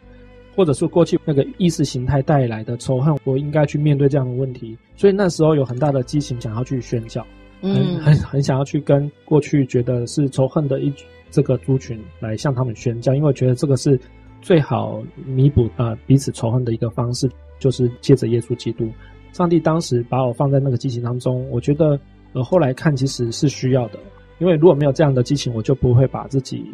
[0.54, 7.26] 或者是过去那个意识形态带来的仇恨，我应该去面对这样的问题，所以那时候有很大的激情，想要去宣教，
[7.62, 10.92] 嗯，很很很想要去跟过去觉得是仇恨的一
[11.30, 13.98] 这个族群来向他们宣教，因为我觉得这个是
[14.40, 18.88] 最好弥补啊、呃、彼此仇恨的一个方式，就是借着耶稣基督。
[19.32, 21.98] 上帝当时把我放在那个激情当中，我觉得，
[22.32, 23.98] 呃，后来看其实是需要的，
[24.38, 26.64] 因为如果没有这样的激情，我就不会把自己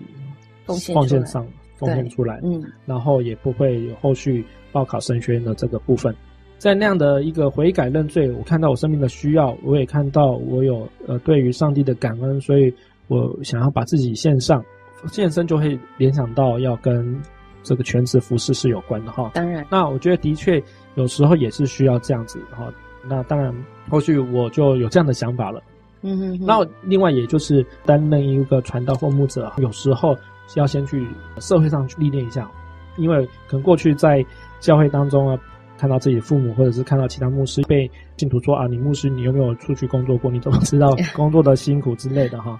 [0.64, 6.14] 奉献上奉献出来，嗯，然后也不会有后续报考神学院的这个部分。
[6.56, 12.72] 在那样的一个悔改认罪，我看到我生命的需要，我也看到我有呃对于上帝的感恩，所以
[13.08, 14.64] 我想要把自己献上，
[15.10, 17.20] 献身就会联想到要跟
[17.62, 19.30] 这个全职服事是有关的哈。
[19.34, 20.62] 当然，那我觉得的确。
[20.94, 22.72] 有时候也是需要这样子哈，
[23.06, 23.54] 那当然
[23.88, 25.62] 后续我就有这样的想法了。
[26.02, 26.46] 嗯哼，哼。
[26.46, 30.16] 那另外也就是担任一个传道或牧者，有时候
[30.54, 31.06] 要先去
[31.38, 32.50] 社会上去历练一下，
[32.96, 34.24] 因为可能过去在
[34.60, 35.38] 教会当中啊，
[35.78, 40.30] 看到自己的父母或者是看到其他牧师被信徒说啊，你牧师你有没有出去工作过？
[40.30, 42.58] 你怎么知道 工作的辛苦之类的哈？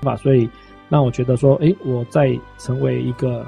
[0.00, 0.48] 吧，所以
[0.88, 3.44] 让我觉得说，诶，我在成为一个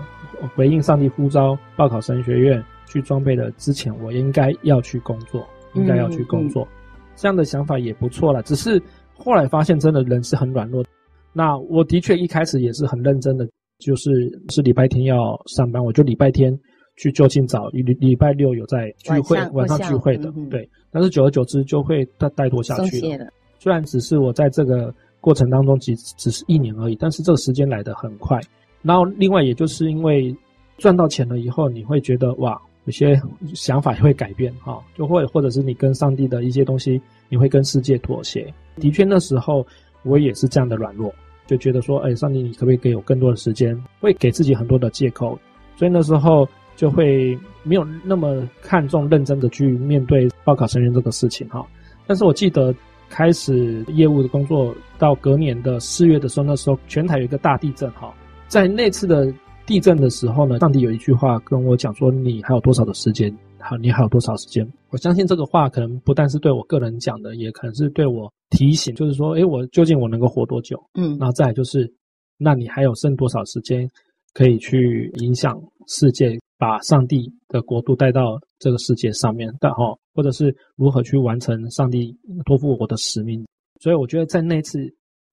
[0.55, 2.63] 回应上帝呼召报考神学院。
[2.87, 8.43] 去装备的之前，我应该要去工作，应该要去工作，嗯嗯，这样的想法也不错了。
[8.43, 8.81] 只是
[9.15, 10.85] 后来发现，真的人是很软弱。
[11.33, 13.47] 那我的确一开始也是很认真的，
[13.79, 14.11] 就是
[14.49, 16.59] 是礼拜天要上班，我就礼拜天
[16.97, 20.69] 去就近找，礼礼拜六有在聚会，晚上，聚会的，对。
[20.91, 23.27] 但是久而久之就会怠怠惰下去了。
[23.59, 28.41] 虽然只是我在这个过程当中，只只是一年而已，但是这个时间来得很快。
[28.81, 30.35] 然后另外，也就是因为
[30.79, 33.21] 赚到钱了以后，你会觉得哇，有些
[33.55, 38.53] 想法也会改变哈，就会或者是你跟上帝的一些东西，你会跟世界妥协。
[38.77, 39.65] 的确，那时候
[40.03, 41.15] 我也是这样的软弱，
[41.47, 43.81] 就觉得说，哎，上帝，你可不可以给我更多的时间？
[44.01, 45.39] 会给自己很多的借口，
[45.77, 51.67] 所以那时候就会没有那么看重、认真的去面对报考神学院这个事情哈。
[52.07, 52.75] 但是我记得。
[53.09, 58.13] 开始业务的工作，到隔年的四月的时候，那时候全台有一个大地震哈，
[58.49, 59.33] 在那次的
[59.67, 63.37] 地震的时候呢，上帝有一句话跟我讲说：“你还有多少的时间？
[63.59, 70.81] 好，你还有多少时间？”我相信这个话可能不但是对我个人讲的，也可能是对我提醒，就是说，诶，我究竟我能够活多久？
[70.95, 71.93] 嗯，然后再来就是，
[72.39, 73.91] 那你还有剩多少时间
[74.33, 76.39] 可以去影响世界？
[76.59, 83.45] 把上帝的国度带到这个世界上面的哈，或者是如何去完成上帝托付我的使命。
[83.79, 84.81] 所以我觉得在那次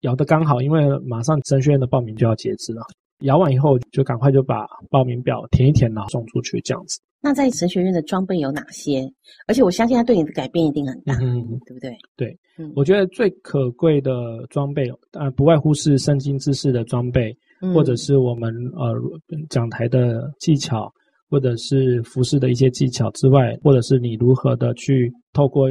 [0.01, 2.83] 摇的刚好，因为马上神学院的报名就要截止了，
[3.23, 7.01] 摇完以后就赶快就把报名表填一填，然后送出去这样子。
[7.21, 9.09] 那在神学院的装备有哪些？
[9.47, 11.97] 而且我相信它对你的改变一定很大，嗯，对不对？
[12.17, 14.13] 对，嗯，我觉得最可贵的
[14.51, 17.37] 装备，呃，不外乎是圣经知识的装备，
[17.75, 18.95] 或者是我们呃
[19.49, 20.93] 讲台的技巧。
[21.31, 25.67] 或者是服饰的一些技巧之外，或者是你如何的去透过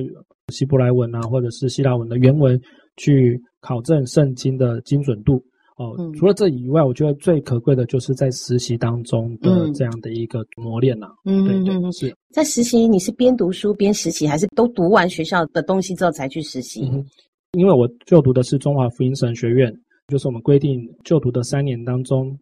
[0.47, 2.59] 希伯来文啊，或者是希腊文的原文
[2.97, 5.39] 去考证圣经的精准度
[5.81, 5.95] 哦。
[5.97, 11.13] 嗯、除了这以外，我觉得最可贵的就是在实习当中的这样的一个磨练呐、啊。
[11.25, 12.15] 嗯，对对是。
[12.31, 16.89] 在实习，你是边读书边实习，还是都读完学校的东西之后才去实习？
[16.91, 17.05] 嗯、
[17.53, 19.73] 因为我就读的是中华福音神学院，
[20.07, 22.37] 就是我们规定就读的三年当中。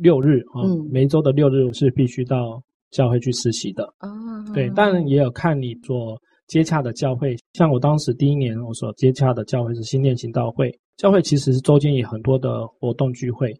[0.00, 3.84] 六日啊，嗯、每一周的六日是必须到教会去实习的。
[4.00, 4.08] 哦，
[4.54, 7.36] 对，当然也有看你所接洽的教会。
[7.52, 13.52] 像我当时第一年我所接洽的教会是新店行道会，教会其实是周间也很多的活动聚会，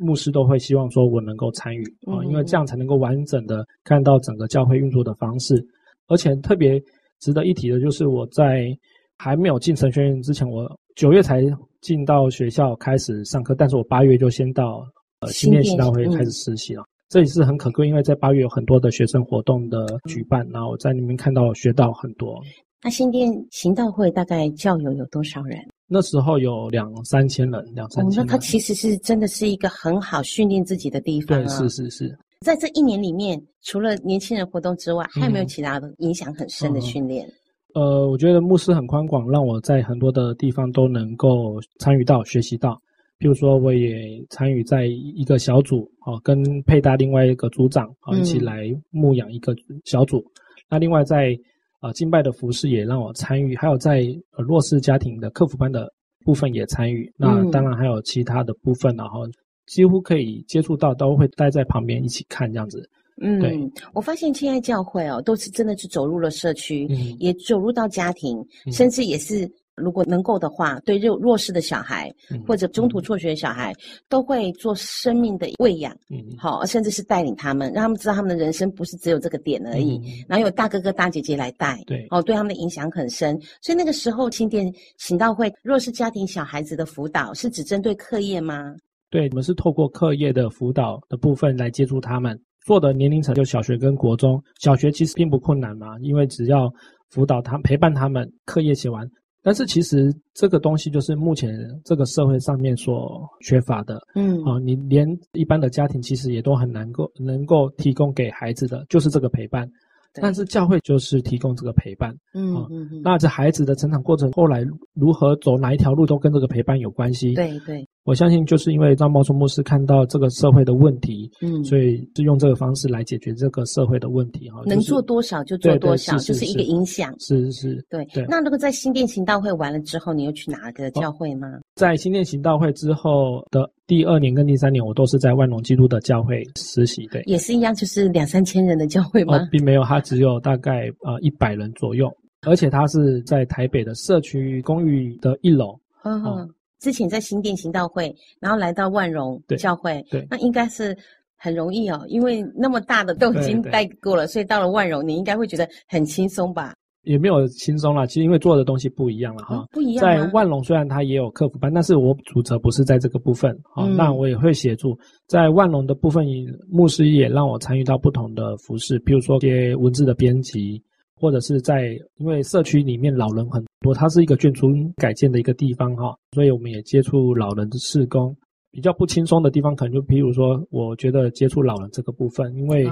[0.00, 5.64] 牧师都会希望说我能够参与啊，因为这样才能够完整的看到整个教会运作的方式。
[6.08, 6.82] 而且特别
[7.20, 8.76] 值得一提的就是我在
[9.18, 11.40] 还没有进神学院之前，我九月才
[11.80, 14.84] 进到学校开始上课，但是我八月就先到。
[15.20, 22.42] 呃，新店行道会开始实习了，嗯、这也是很可贵，因为在八月有很多的学生活动的举办，嗯、然后我在里面看到学到很多。
[22.82, 25.58] 那新店行道会大概教友有多少人？
[25.86, 28.20] 那时候有两三千人，两三千人。
[28.20, 31.44] 哦，那它其实是真的是一个很好训练自己的地方啊。
[31.44, 32.18] 对，是是是。
[32.40, 37.26] 在这一年里面，除了年轻人活动之外，还有没有其他的影响很深的训练？
[37.74, 42.80] 嗯、呃，我觉得牧师很宽广，让我在很多的地方都能够参与到、学习到。
[43.18, 50.18] 譬如说，我也参与在一个小组，哦，跟配搭另外一个组长，啊，一起来牧养一个小组。
[50.18, 50.32] 嗯、
[50.70, 51.38] 那另外在
[51.80, 54.06] 呃敬拜的服饰也让我参与，还有在
[54.36, 55.92] 呃弱势家庭的客服班的
[56.24, 57.12] 部分也参与。
[57.16, 59.26] 那当然还有其他的部分，然后
[59.66, 62.88] 几乎可以接触到，都会待在旁边一起看这样子。
[63.22, 63.58] 嗯，对，
[63.92, 69.50] 我发现亲爱教会哦，都是真的是走入了社区，嗯、也走入到家庭，嗯、甚至也是。
[69.80, 72.12] 如果能够的话，对弱弱势的小孩
[72.46, 73.76] 或者中途辍学的小孩，嗯、
[74.08, 83.36] 都会做生命的喂养，嗯，好，甚至是带领他们，让他们知道他们的人生不是只有这个点而已，嗯、然后有大哥哥大姐姐来带，对，哦，对他们的影响很深。
[83.62, 88.74] 所以那个时候，新店行道会弱势家庭小孩子的辅导是只针对课业吗？
[89.10, 94.40] 对，我们是透过课业的辅导的部分来接触他们，做的年龄层就小学跟国中。
[94.60, 96.72] 小学其实并不困难嘛，因为只要
[97.08, 99.04] 辅导他，陪伴他们，课业写完。
[99.42, 101.50] 但是其实这个东西就是目前
[101.84, 109.68] 这个社会上面所缺乏的，嗯，啊，你连一般的家庭其实也都很难够能够提供给孩子的，就是这个陪伴。
[110.12, 113.00] 对但是教会就是提供这个陪伴，嗯嗯嗯。
[113.02, 117.34] 那这孩子的成长过程后来如何走哪一条路，都跟这个陪伴有关系。
[117.34, 117.86] 对对。
[118.04, 124.62] 我相信就是因为张茂松牧师看到这个社会的问题，嗯，所以就用这个方式来解决这个社会的问题哈。
[124.66, 127.14] 能做多少就做多少，就是一个影响。
[127.20, 127.86] 是是是。
[127.88, 128.24] 对对。
[128.26, 131.46] 那如果在新店行道会完了之后，你又去哪个教会吗？
[131.76, 137.08] 在新店行道会之后的第二年跟第三年，我都是在万隆基督的教会实习。
[137.08, 139.48] 对，也是一样，就是两三千人的教会吗？
[139.50, 142.08] 并没有，它只有大概呃一百人左右，
[142.42, 145.76] 而且它是在台北的社区公寓的一楼。
[146.04, 146.48] 嗯嗯。
[146.78, 150.96] 之前在新店行道会，然后来到万荣教会，对，对那应该是
[151.36, 156.76] 很容易哦，因为那么大的都已经带过了，所以到了万荣，你应该会觉得很轻松吧？
[157.10, 160.02] 也没有轻松啦，其实因为做的东西不一样了哈、哦，不一样。
[160.02, 164.96] 在万隆虽然它也有客服班，但是我主责不是在这个部分，好、嗯哦，那我也会协助
[165.26, 166.24] 在万隆的部分，
[166.70, 170.82] 牧师也让我参与到不同的服饰，比如说一些文字的编辑。
[171.22, 178.34] 或者是在因为社区里面老人很多，它是一个眷村改建的一个地方哈，所以我们也接触老人的事工。
[178.70, 182.84] 比较不轻松的地方，可能就比如说，我觉得接触老人这个部分，因为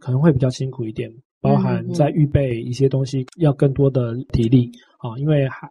[0.00, 1.10] 可能会比较辛苦一点，
[1.40, 5.68] 包含在预备一些东西要更多的体力啊，因为还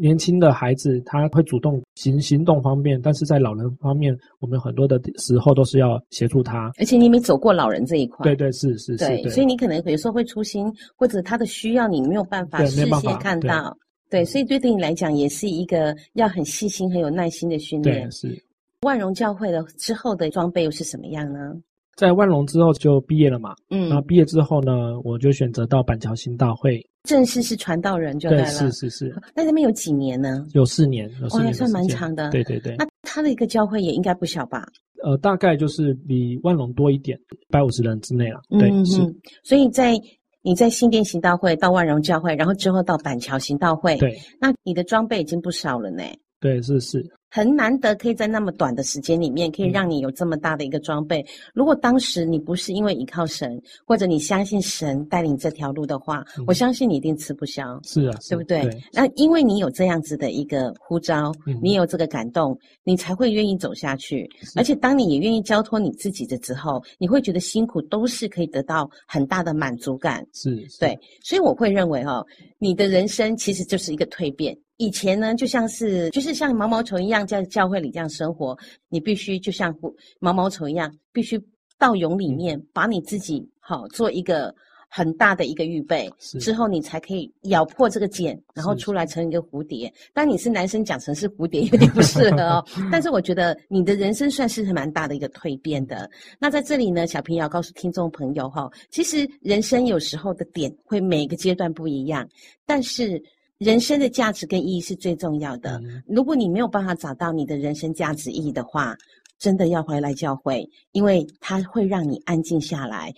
[0.00, 6.70] 年轻的孩子他会主动行行动方面，但是在老人方面，我们很多的时候都是要协助他。
[6.78, 13.74] 而且你没走过老人这一块，对对是是是，对，所以你可能有时候会粗心，或者他的需要你没有办法事先看到，
[14.10, 18.02] 对，所以对对你来讲也是一个要很细心、很有耐心的训练。
[18.02, 18.42] 对，是。
[18.82, 21.54] 万荣教会的之后的装备又是什么样呢？
[21.96, 28.44] 在万荣之后就毕业了嘛，嗯，然后毕业之后呢，我就选择到板桥新道会，正式是传道人就对了。
[28.44, 29.22] 对，是是是。
[29.34, 30.46] 那那边有几年呢？
[30.52, 32.28] 有四年，有四年，哦，还算蛮长的。
[32.30, 32.76] 对对对。
[32.76, 34.68] 那他的一个教会也应该不小吧？
[35.02, 38.42] 呃，大概就是比万荣多一点，一百五十人之内了。
[38.50, 39.00] 对，嗯，是。
[39.42, 39.94] 所以在
[40.42, 46.02] 你在新店行道会到万荣教会，然后之后到板桥行道会，对，那你的装备已经不少了呢。
[46.40, 47.02] 对，是是。
[47.36, 51.22] 很难得可以在那么短的时间里面，可以让你有这么大的一个装备。
[51.52, 57.78] 如果当时你不是因为依靠神，或者你相信神带领这条路的话，我相信你一定吃不消。
[57.84, 58.66] 是啊，对不对？
[58.90, 61.30] 那因为你有这样子的一个呼召，
[61.60, 64.26] 你有这个感动，你才会愿意走下去。
[64.54, 70.26] 而且当你也愿意交托你自己的之后，你会觉得辛苦都是可以得到很大的满足感。
[70.32, 70.98] 是，对。
[71.22, 72.26] 所以我会认为哦，
[72.58, 74.56] 你的人生其实就是一个蜕变。
[74.78, 78.56] 以前呢，就像是就是像毛毛虫一样在教会里这样生活，
[78.88, 79.74] 你必须就像
[80.20, 81.42] 毛毛虫一样，必须
[81.78, 84.54] 到蛹里面把你自己好做一个
[84.88, 86.10] 很大的一个预备，
[86.40, 89.90] 之后你才可以咬破这个茧，然后出来成一个蝴蝶。
[90.12, 96.08] 当你是男生讲成是蝴蝶有点不适合哦， 但是我觉得你的人生算是蛮大的一个蜕变的。
[96.38, 102.28] 那在这里呢，小平也要告诉听众朋友哈，其实人生有时候的点会每个阶段不一样，
[102.66, 103.22] 但是。
[103.58, 105.80] 人生的价值跟意义是最重要的。
[106.06, 108.94] 如果你没有办法找到你的人生价值意义的话，
[109.38, 113.12] 真的要回来教会，因为它会让你安静下来。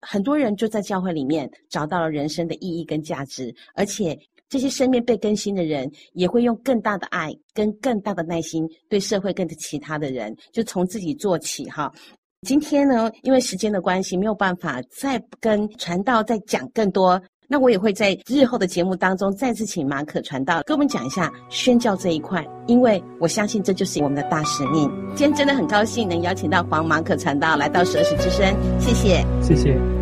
[0.00, 4.18] 很多人就在教会里面找到了人生的意义跟价值，而且
[4.48, 11.92] 这些生命被更新的人也会用更大的爱跟更大的耐心对社会跟其他的人，就从自己做起哈。
[12.42, 17.20] 今天呢，因为时间的关系，没有办法再跟传道再讲更多。
[17.50, 24.90] 那我也会在日后的节目当中再次请马可传道跟我们讲一下宣教这一块，因为我相信这就是我们的大使命。
[25.14, 29.97] 今天真的很高兴能邀请到黄马可传道来到舌石之声，谢谢，谢谢。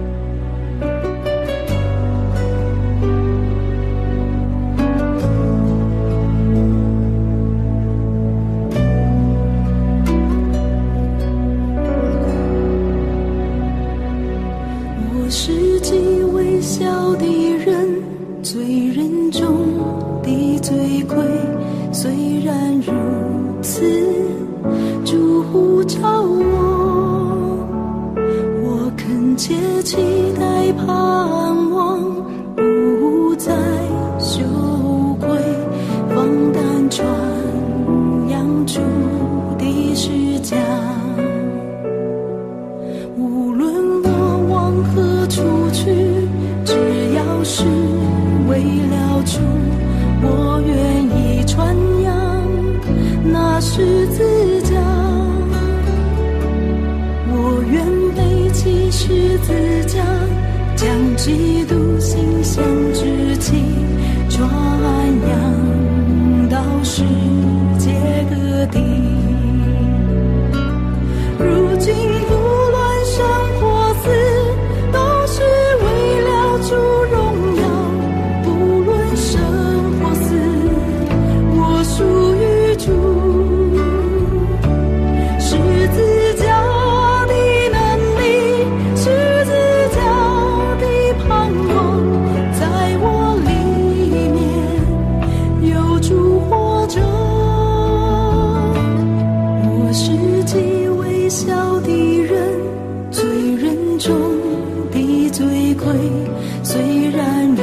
[106.62, 107.62] 虽然如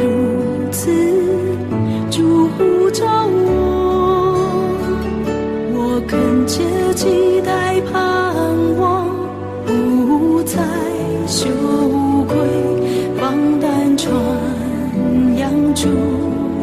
[0.72, 0.90] 此，
[2.10, 4.40] 祝福着我。
[5.74, 6.64] 我恳切
[6.96, 8.02] 期待，盼
[8.78, 9.08] 望
[9.66, 10.58] 不再
[11.28, 11.50] 羞
[12.28, 12.36] 愧，
[13.20, 14.14] 放胆传
[15.38, 15.90] 扬主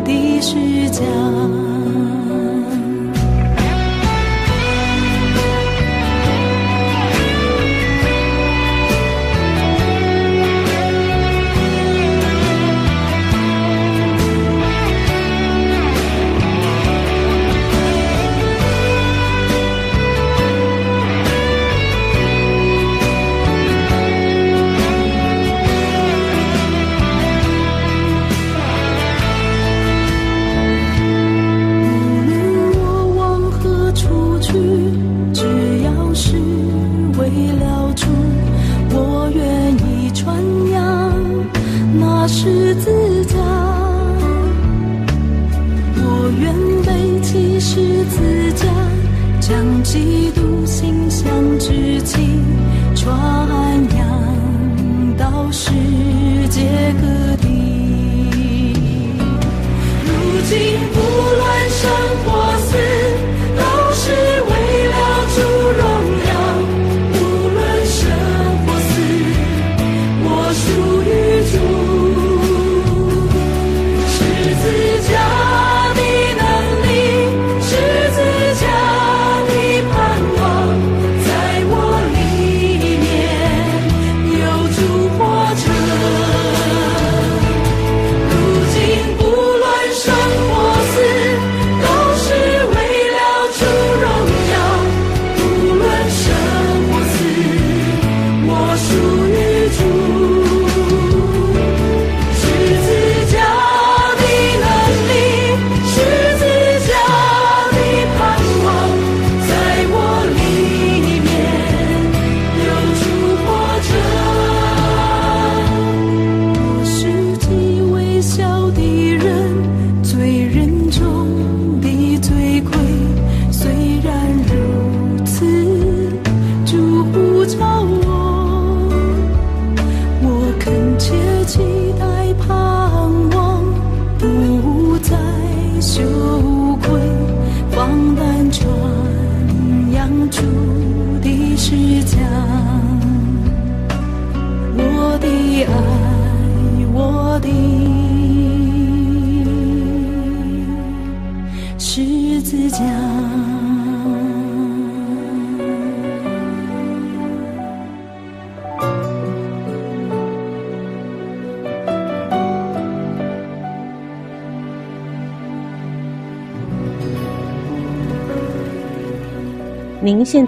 [0.04, 1.59] 的视角。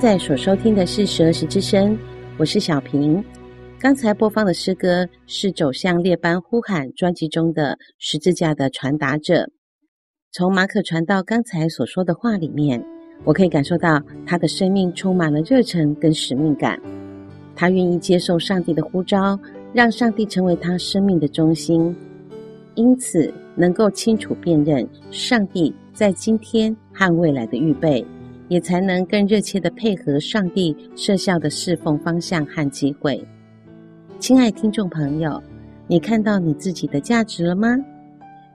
[0.03, 1.97] 在所收听的是十二时之声，
[2.37, 3.25] 我是小平。
[3.79, 9.45] 刚才播放的诗歌是《走向列班呼喊》专辑中的《十字架的传达者》。
[10.33, 12.85] 从马可传道刚才所说的话里面，
[13.23, 16.77] 我可以感受到他的生命充满了热忱跟使命感。
[17.55, 19.39] 他愿意接受上帝的呼召，
[19.73, 21.95] 让上帝成为他生命的中心，
[22.75, 28.05] 因此能够清楚辨认上帝在今天和未来的预备。
[28.53, 33.27] 也才能更热切地配合上帝设下的侍奉方向和机会。
[34.19, 35.43] 亲爱听众朋友，
[35.87, 37.75] 你看到你自己的价值了吗？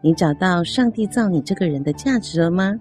[0.01, 2.79] 你找到上帝造你这个人的价值了吗？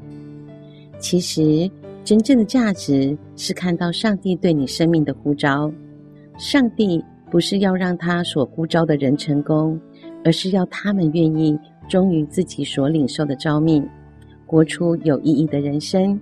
[0.99, 1.71] 其实，
[2.05, 5.73] 真正的价值是看到上帝对你生命的呼召。
[6.37, 9.81] 上帝不是要让他所呼召的人成功，
[10.23, 11.59] 而是要他们愿意
[11.89, 13.89] 忠于自己所领受的召命，
[14.45, 16.21] 活出有意义的人生。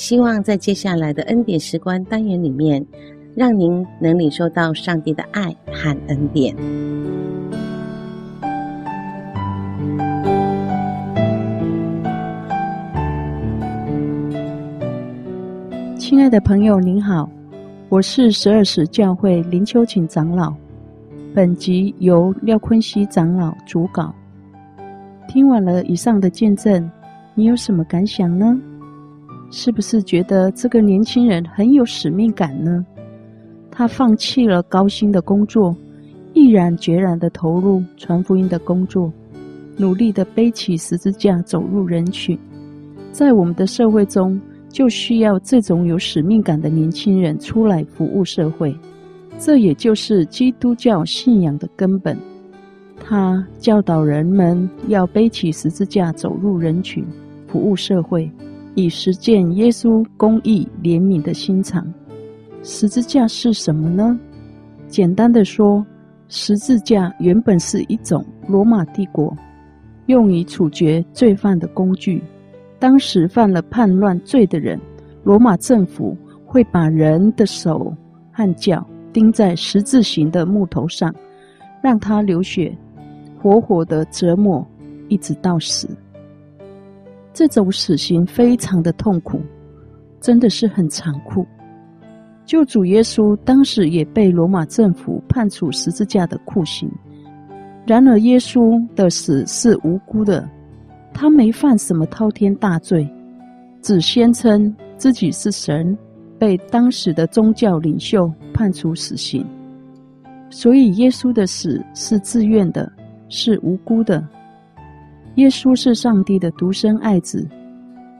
[0.00, 2.82] 希望在接下来的恩典时光单元里面，
[3.34, 6.56] 让您能领受到上帝的爱和恩典。
[15.98, 17.30] 亲爱的朋友，您好，
[17.90, 20.50] 我是十二时教会林秋瑾长老。
[21.34, 24.14] 本集由廖坤熙长老主稿。
[25.28, 26.90] 听完了以上的见证，
[27.34, 28.58] 你有什么感想呢？
[29.50, 32.84] 是不是觉得这个年轻人很有使命感呢？
[33.70, 35.74] 他放弃了高薪的工作，
[36.34, 39.12] 毅然决然的投入传福音的工作，
[39.76, 42.38] 努力的背起十字架走入人群。
[43.10, 48.74] 在我们的社会中，就需要这种有使命感的年轻人出来服务社会。
[49.38, 52.16] 这也就是基督教信仰的根本。
[53.02, 57.04] 他教导人们要背起十字架走入人群，
[57.48, 58.30] 服务社会。
[58.74, 61.86] 以实践耶稣公义怜悯的心肠。
[62.62, 64.18] 十字架是什么呢？
[64.88, 65.84] 简单的说，
[66.28, 69.36] 十字架原本是一种罗马帝国
[70.06, 72.22] 用于处决罪犯的工具。
[72.78, 74.80] 当时犯了叛乱罪的人，
[75.22, 77.94] 罗马政府会把人的手
[78.32, 81.14] 和脚钉在十字形的木头上，
[81.82, 82.76] 让他流血，
[83.40, 84.66] 活活的折磨，
[85.08, 85.88] 一直到死。
[87.32, 89.40] 这种死刑非常的痛苦，
[90.20, 91.46] 真的是很残酷。
[92.44, 96.90] 救主耶稣当时也被罗马政府判处十字架的酷刑，
[97.86, 100.48] 然而耶稣的死是无辜的，
[101.14, 103.08] 他没犯什么滔天大罪，
[103.80, 105.96] 只宣称自己是神，
[106.38, 109.46] 被当时的宗教领袖判处死刑。
[110.50, 112.90] 所以耶稣的死是自愿的，
[113.28, 114.26] 是无辜的。
[115.36, 117.48] 耶稣是上帝的独生爱子，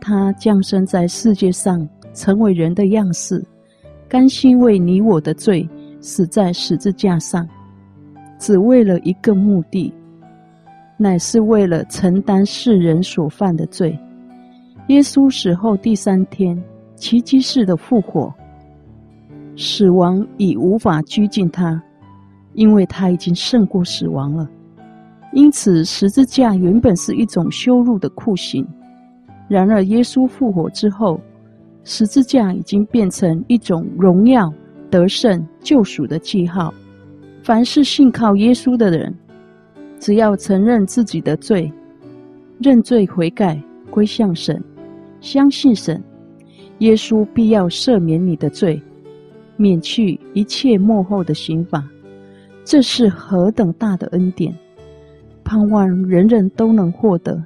[0.00, 3.44] 他降生在世界上，成为人的样式，
[4.08, 5.68] 甘心为你我的罪
[6.00, 7.46] 死在十字架上，
[8.38, 9.92] 只为了一个目的，
[10.96, 13.98] 乃是为了承担世人所犯的罪。
[14.86, 16.60] 耶稣死后第三天，
[16.94, 18.32] 奇迹式的复活，
[19.56, 21.82] 死亡已无法拘禁他，
[22.54, 24.48] 因为他已经胜过死亡了。
[25.32, 28.66] 因此，十字架原本是一种羞辱的酷刑。
[29.48, 31.20] 然而，耶稣复活之后，
[31.84, 34.52] 十字架已经变成一种荣耀、
[34.90, 36.74] 得胜、救赎的记号。
[37.42, 39.14] 凡是信靠耶稣的人，
[39.98, 41.72] 只要承认自己的罪，
[42.60, 44.62] 认罪悔改，归向神。
[45.20, 46.02] 相信神，
[46.78, 48.80] 耶稣必要赦免你的罪，
[49.56, 51.82] 免去一切幕后的刑罚。
[52.64, 54.54] 这是何等大的恩典！
[55.50, 57.44] 盼望人人都能获得。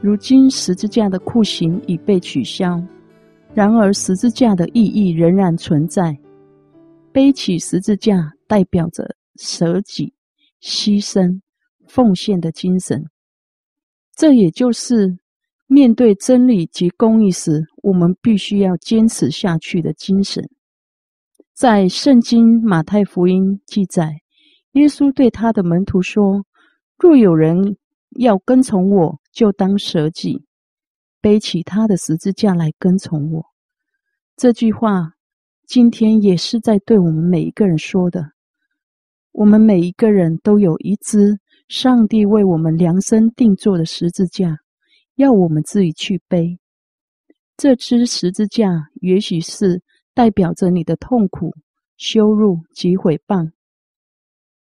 [0.00, 2.82] 如今十字架的酷刑已被取消，
[3.54, 6.18] 然而十字架的意义仍然存在。
[7.12, 10.12] 背起十字架代表着舍己、
[10.60, 11.40] 牺牲、
[11.86, 13.04] 奉献的精神。
[14.16, 15.16] 这也就是。
[15.70, 20.48] 面对真理及公义时，我们必须要坚持下去的精神。
[21.52, 24.16] 在圣经马太福音记载，
[24.72, 26.42] 耶稣对他的门徒说
[26.98, 27.76] ：“若有人
[28.18, 30.44] 要跟从我，就当舍己，
[31.20, 33.46] 背起他的十字架来跟从我。”
[34.36, 35.12] 这句话
[35.66, 38.32] 今天也是在对我们每一个人说的。
[39.32, 41.38] 我们每一个人都有一支
[41.68, 44.58] 上帝为我们量身定做的十字架。
[45.14, 46.58] 要我们自己去背
[47.56, 49.82] 这支十字架，也许是
[50.14, 51.52] 代表着你的痛苦、
[51.96, 53.50] 羞辱及毁谤，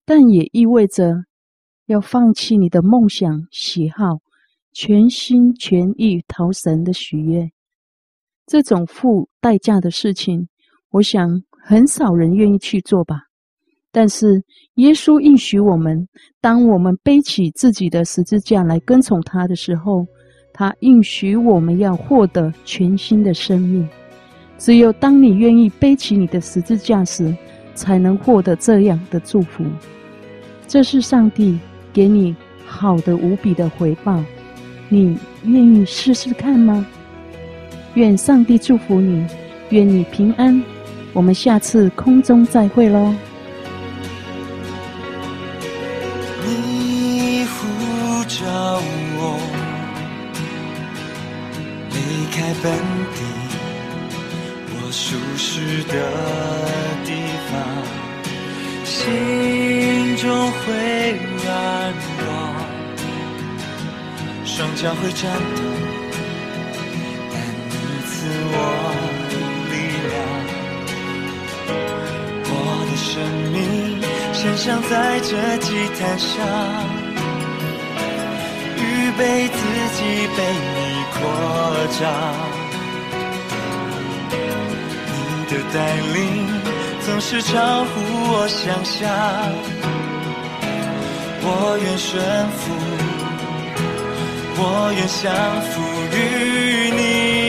[0.04, 1.24] 但也意味着
[1.86, 4.18] 要放弃你的梦想、喜好，
[4.72, 7.48] 全心全意讨神的喜悦。
[8.46, 10.48] 这种付代价的事情，
[10.90, 13.22] 我想很少人愿意去做吧。
[13.92, 14.42] 但是
[14.74, 16.06] 耶稣应许我们，
[16.40, 20.06] 当我们背起自己的十字架来跟从他的时候，
[20.52, 23.88] 他应许我们要获得全新的生命，
[24.58, 27.34] 只有当你愿意背起你的十字架时，
[27.74, 29.64] 才能获得这样的祝福。
[30.66, 31.58] 这是上帝
[31.96, 32.36] 给你
[32.66, 34.22] 好的无比的回报，
[34.90, 36.84] 你愿意试试看吗？
[37.94, 39.26] 愿上帝祝福你，
[39.70, 40.62] 愿你平安。
[41.14, 43.14] 我们下次空中再会喽。
[46.44, 48.44] 你呼召
[49.16, 49.40] 我。
[51.92, 51.96] 离
[52.30, 52.70] 开本
[53.14, 53.22] 地，
[54.68, 55.94] 我舒适的
[57.06, 57.14] 地
[57.50, 57.56] 方，
[58.86, 60.64] 心中会
[61.44, 61.46] 软
[62.16, 62.24] 弱，
[64.44, 65.60] 双脚会颤抖，
[67.32, 67.34] 但
[67.68, 67.72] 你
[68.06, 68.14] 赐
[68.52, 68.54] 我
[69.70, 69.74] 力
[70.06, 70.14] 量。
[72.48, 72.50] 我
[72.88, 73.12] 的生
[73.52, 73.54] 命
[74.32, 75.66] 献上在这祭
[75.98, 76.32] 坛上，
[78.78, 78.80] 预
[79.18, 79.58] 备自
[79.96, 79.98] 己
[80.36, 80.86] 被你。
[81.18, 81.22] 扩
[81.98, 82.02] 张，
[85.08, 85.18] 你
[85.50, 85.74] 的带
[86.12, 86.14] 领
[87.06, 87.90] 总是超乎
[88.32, 89.08] 我想象，
[91.40, 92.74] 我愿顺服，
[94.58, 95.22] 我愿降
[95.70, 95.70] 服
[96.16, 97.45] 于你。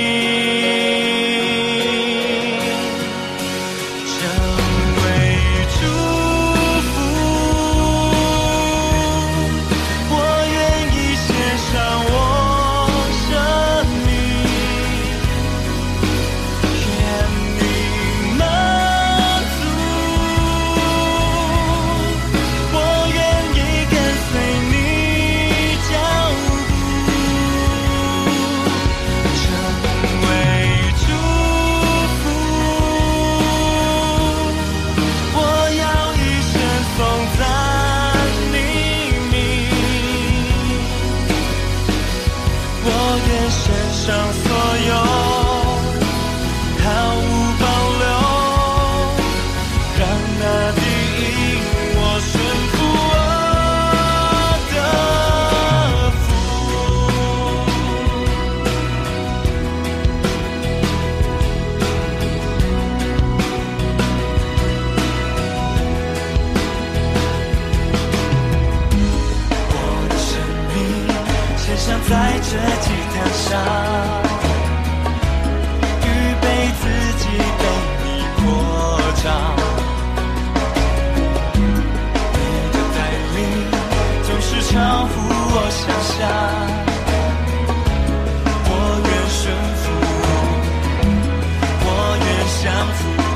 [92.77, 93.26] 你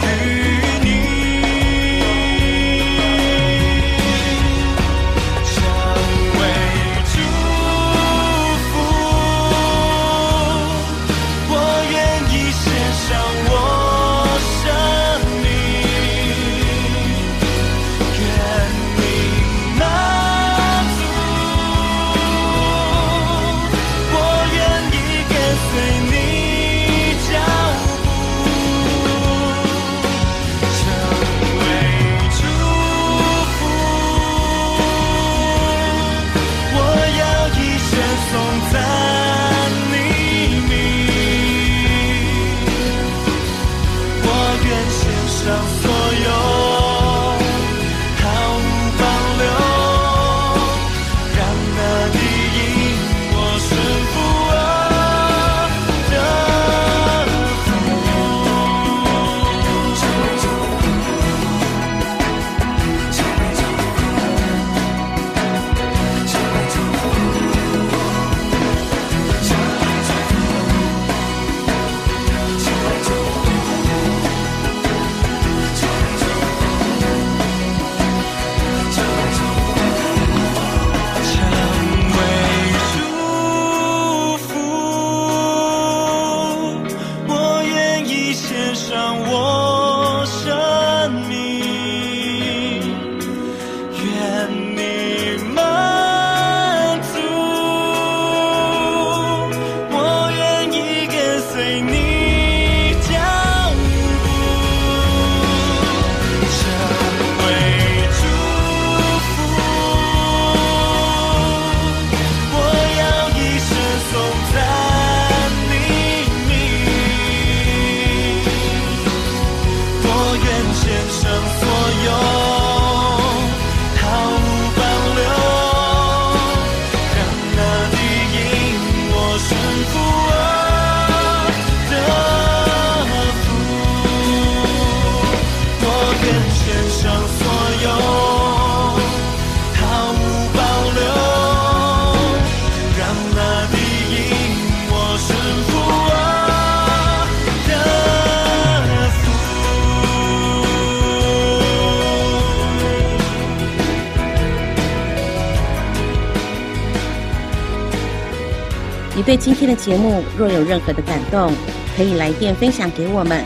[159.31, 161.53] 对今天的节目若有任何的感动，
[161.95, 163.41] 可以来电分享给我们，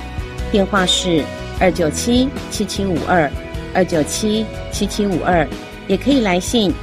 [0.51, 1.23] 电话是
[1.59, 3.31] 二九七七七五二
[3.71, 5.47] 二九七七七五二，
[5.87, 6.73] 也可以来信，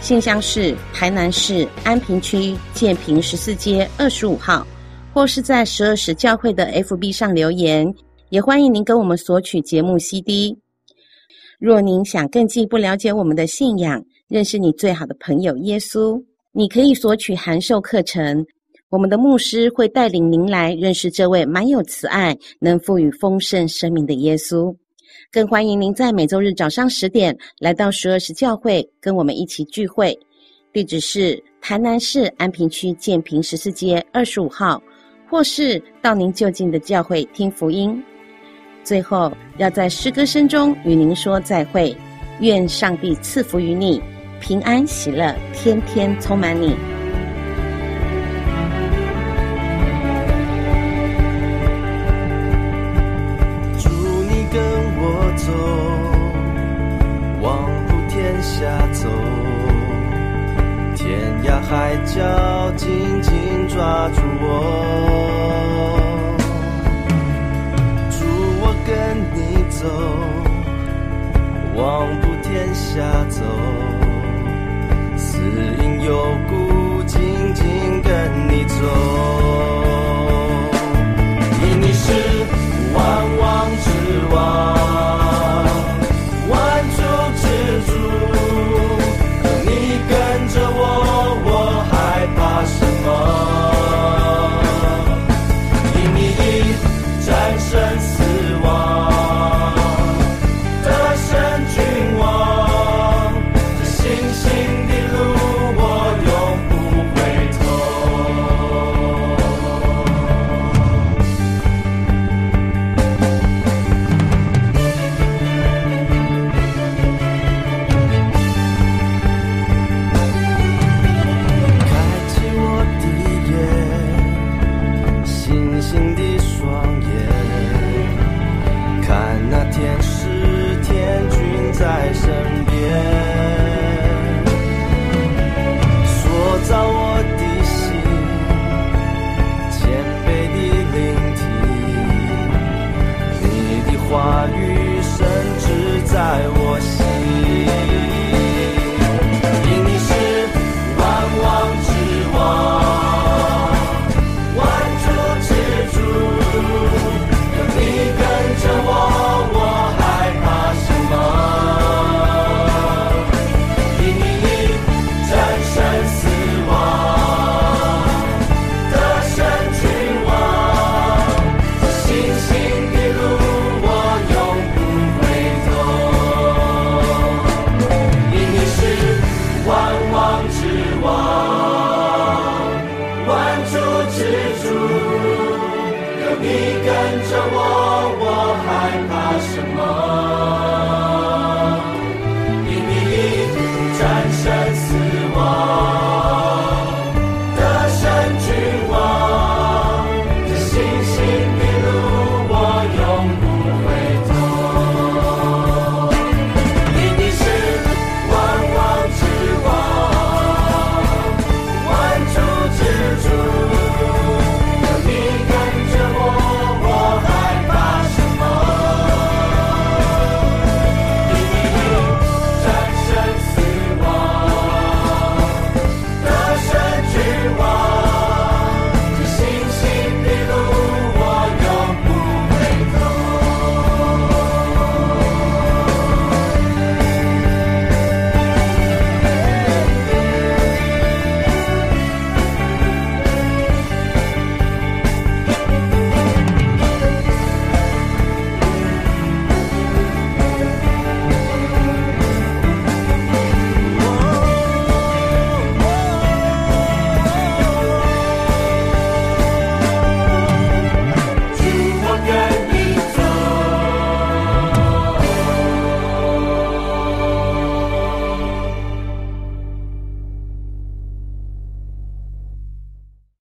[0.00, 4.64] 信箱是台南市安平区建平十四街二十五号，
[5.12, 7.92] 或是在十二时教会的 FB 上留言，
[8.28, 10.56] 也欢迎您跟我们索取节目 CD。
[11.58, 16.22] 若您想更进一步了解我们的信仰，认识你最好的朋友耶稣。
[16.56, 18.46] 你可以索取函授课程，
[18.88, 24.72] 我们的牧师会带领您来认识这位满有慈爱、能赋予丰盛生命的耶稣。
[25.32, 30.16] 更欢迎您在每周日早上十点来到十二时教会，跟我们一起聚会。
[30.72, 34.80] 地址是台南市安平区建平十四街二十五号，
[35.28, 38.00] 或是到您就近的教会听福音。
[38.84, 41.92] 最后，要在诗歌声中与您说再会，
[42.38, 44.00] 愿上帝赐福于你。
[44.46, 46.76] 平安喜乐，天天充满你。
[53.78, 54.60] 祝你跟
[55.00, 55.50] 我走，
[57.40, 59.08] 往普天下走，
[60.94, 62.20] 天涯海角
[62.76, 63.32] 紧紧
[63.66, 64.44] 抓住我。
[68.10, 68.26] 祝
[68.60, 68.92] 我跟
[69.32, 69.88] 你走，
[71.74, 73.40] 往普天下走。
[76.04, 78.12] 有故，紧紧跟
[78.48, 79.43] 你走。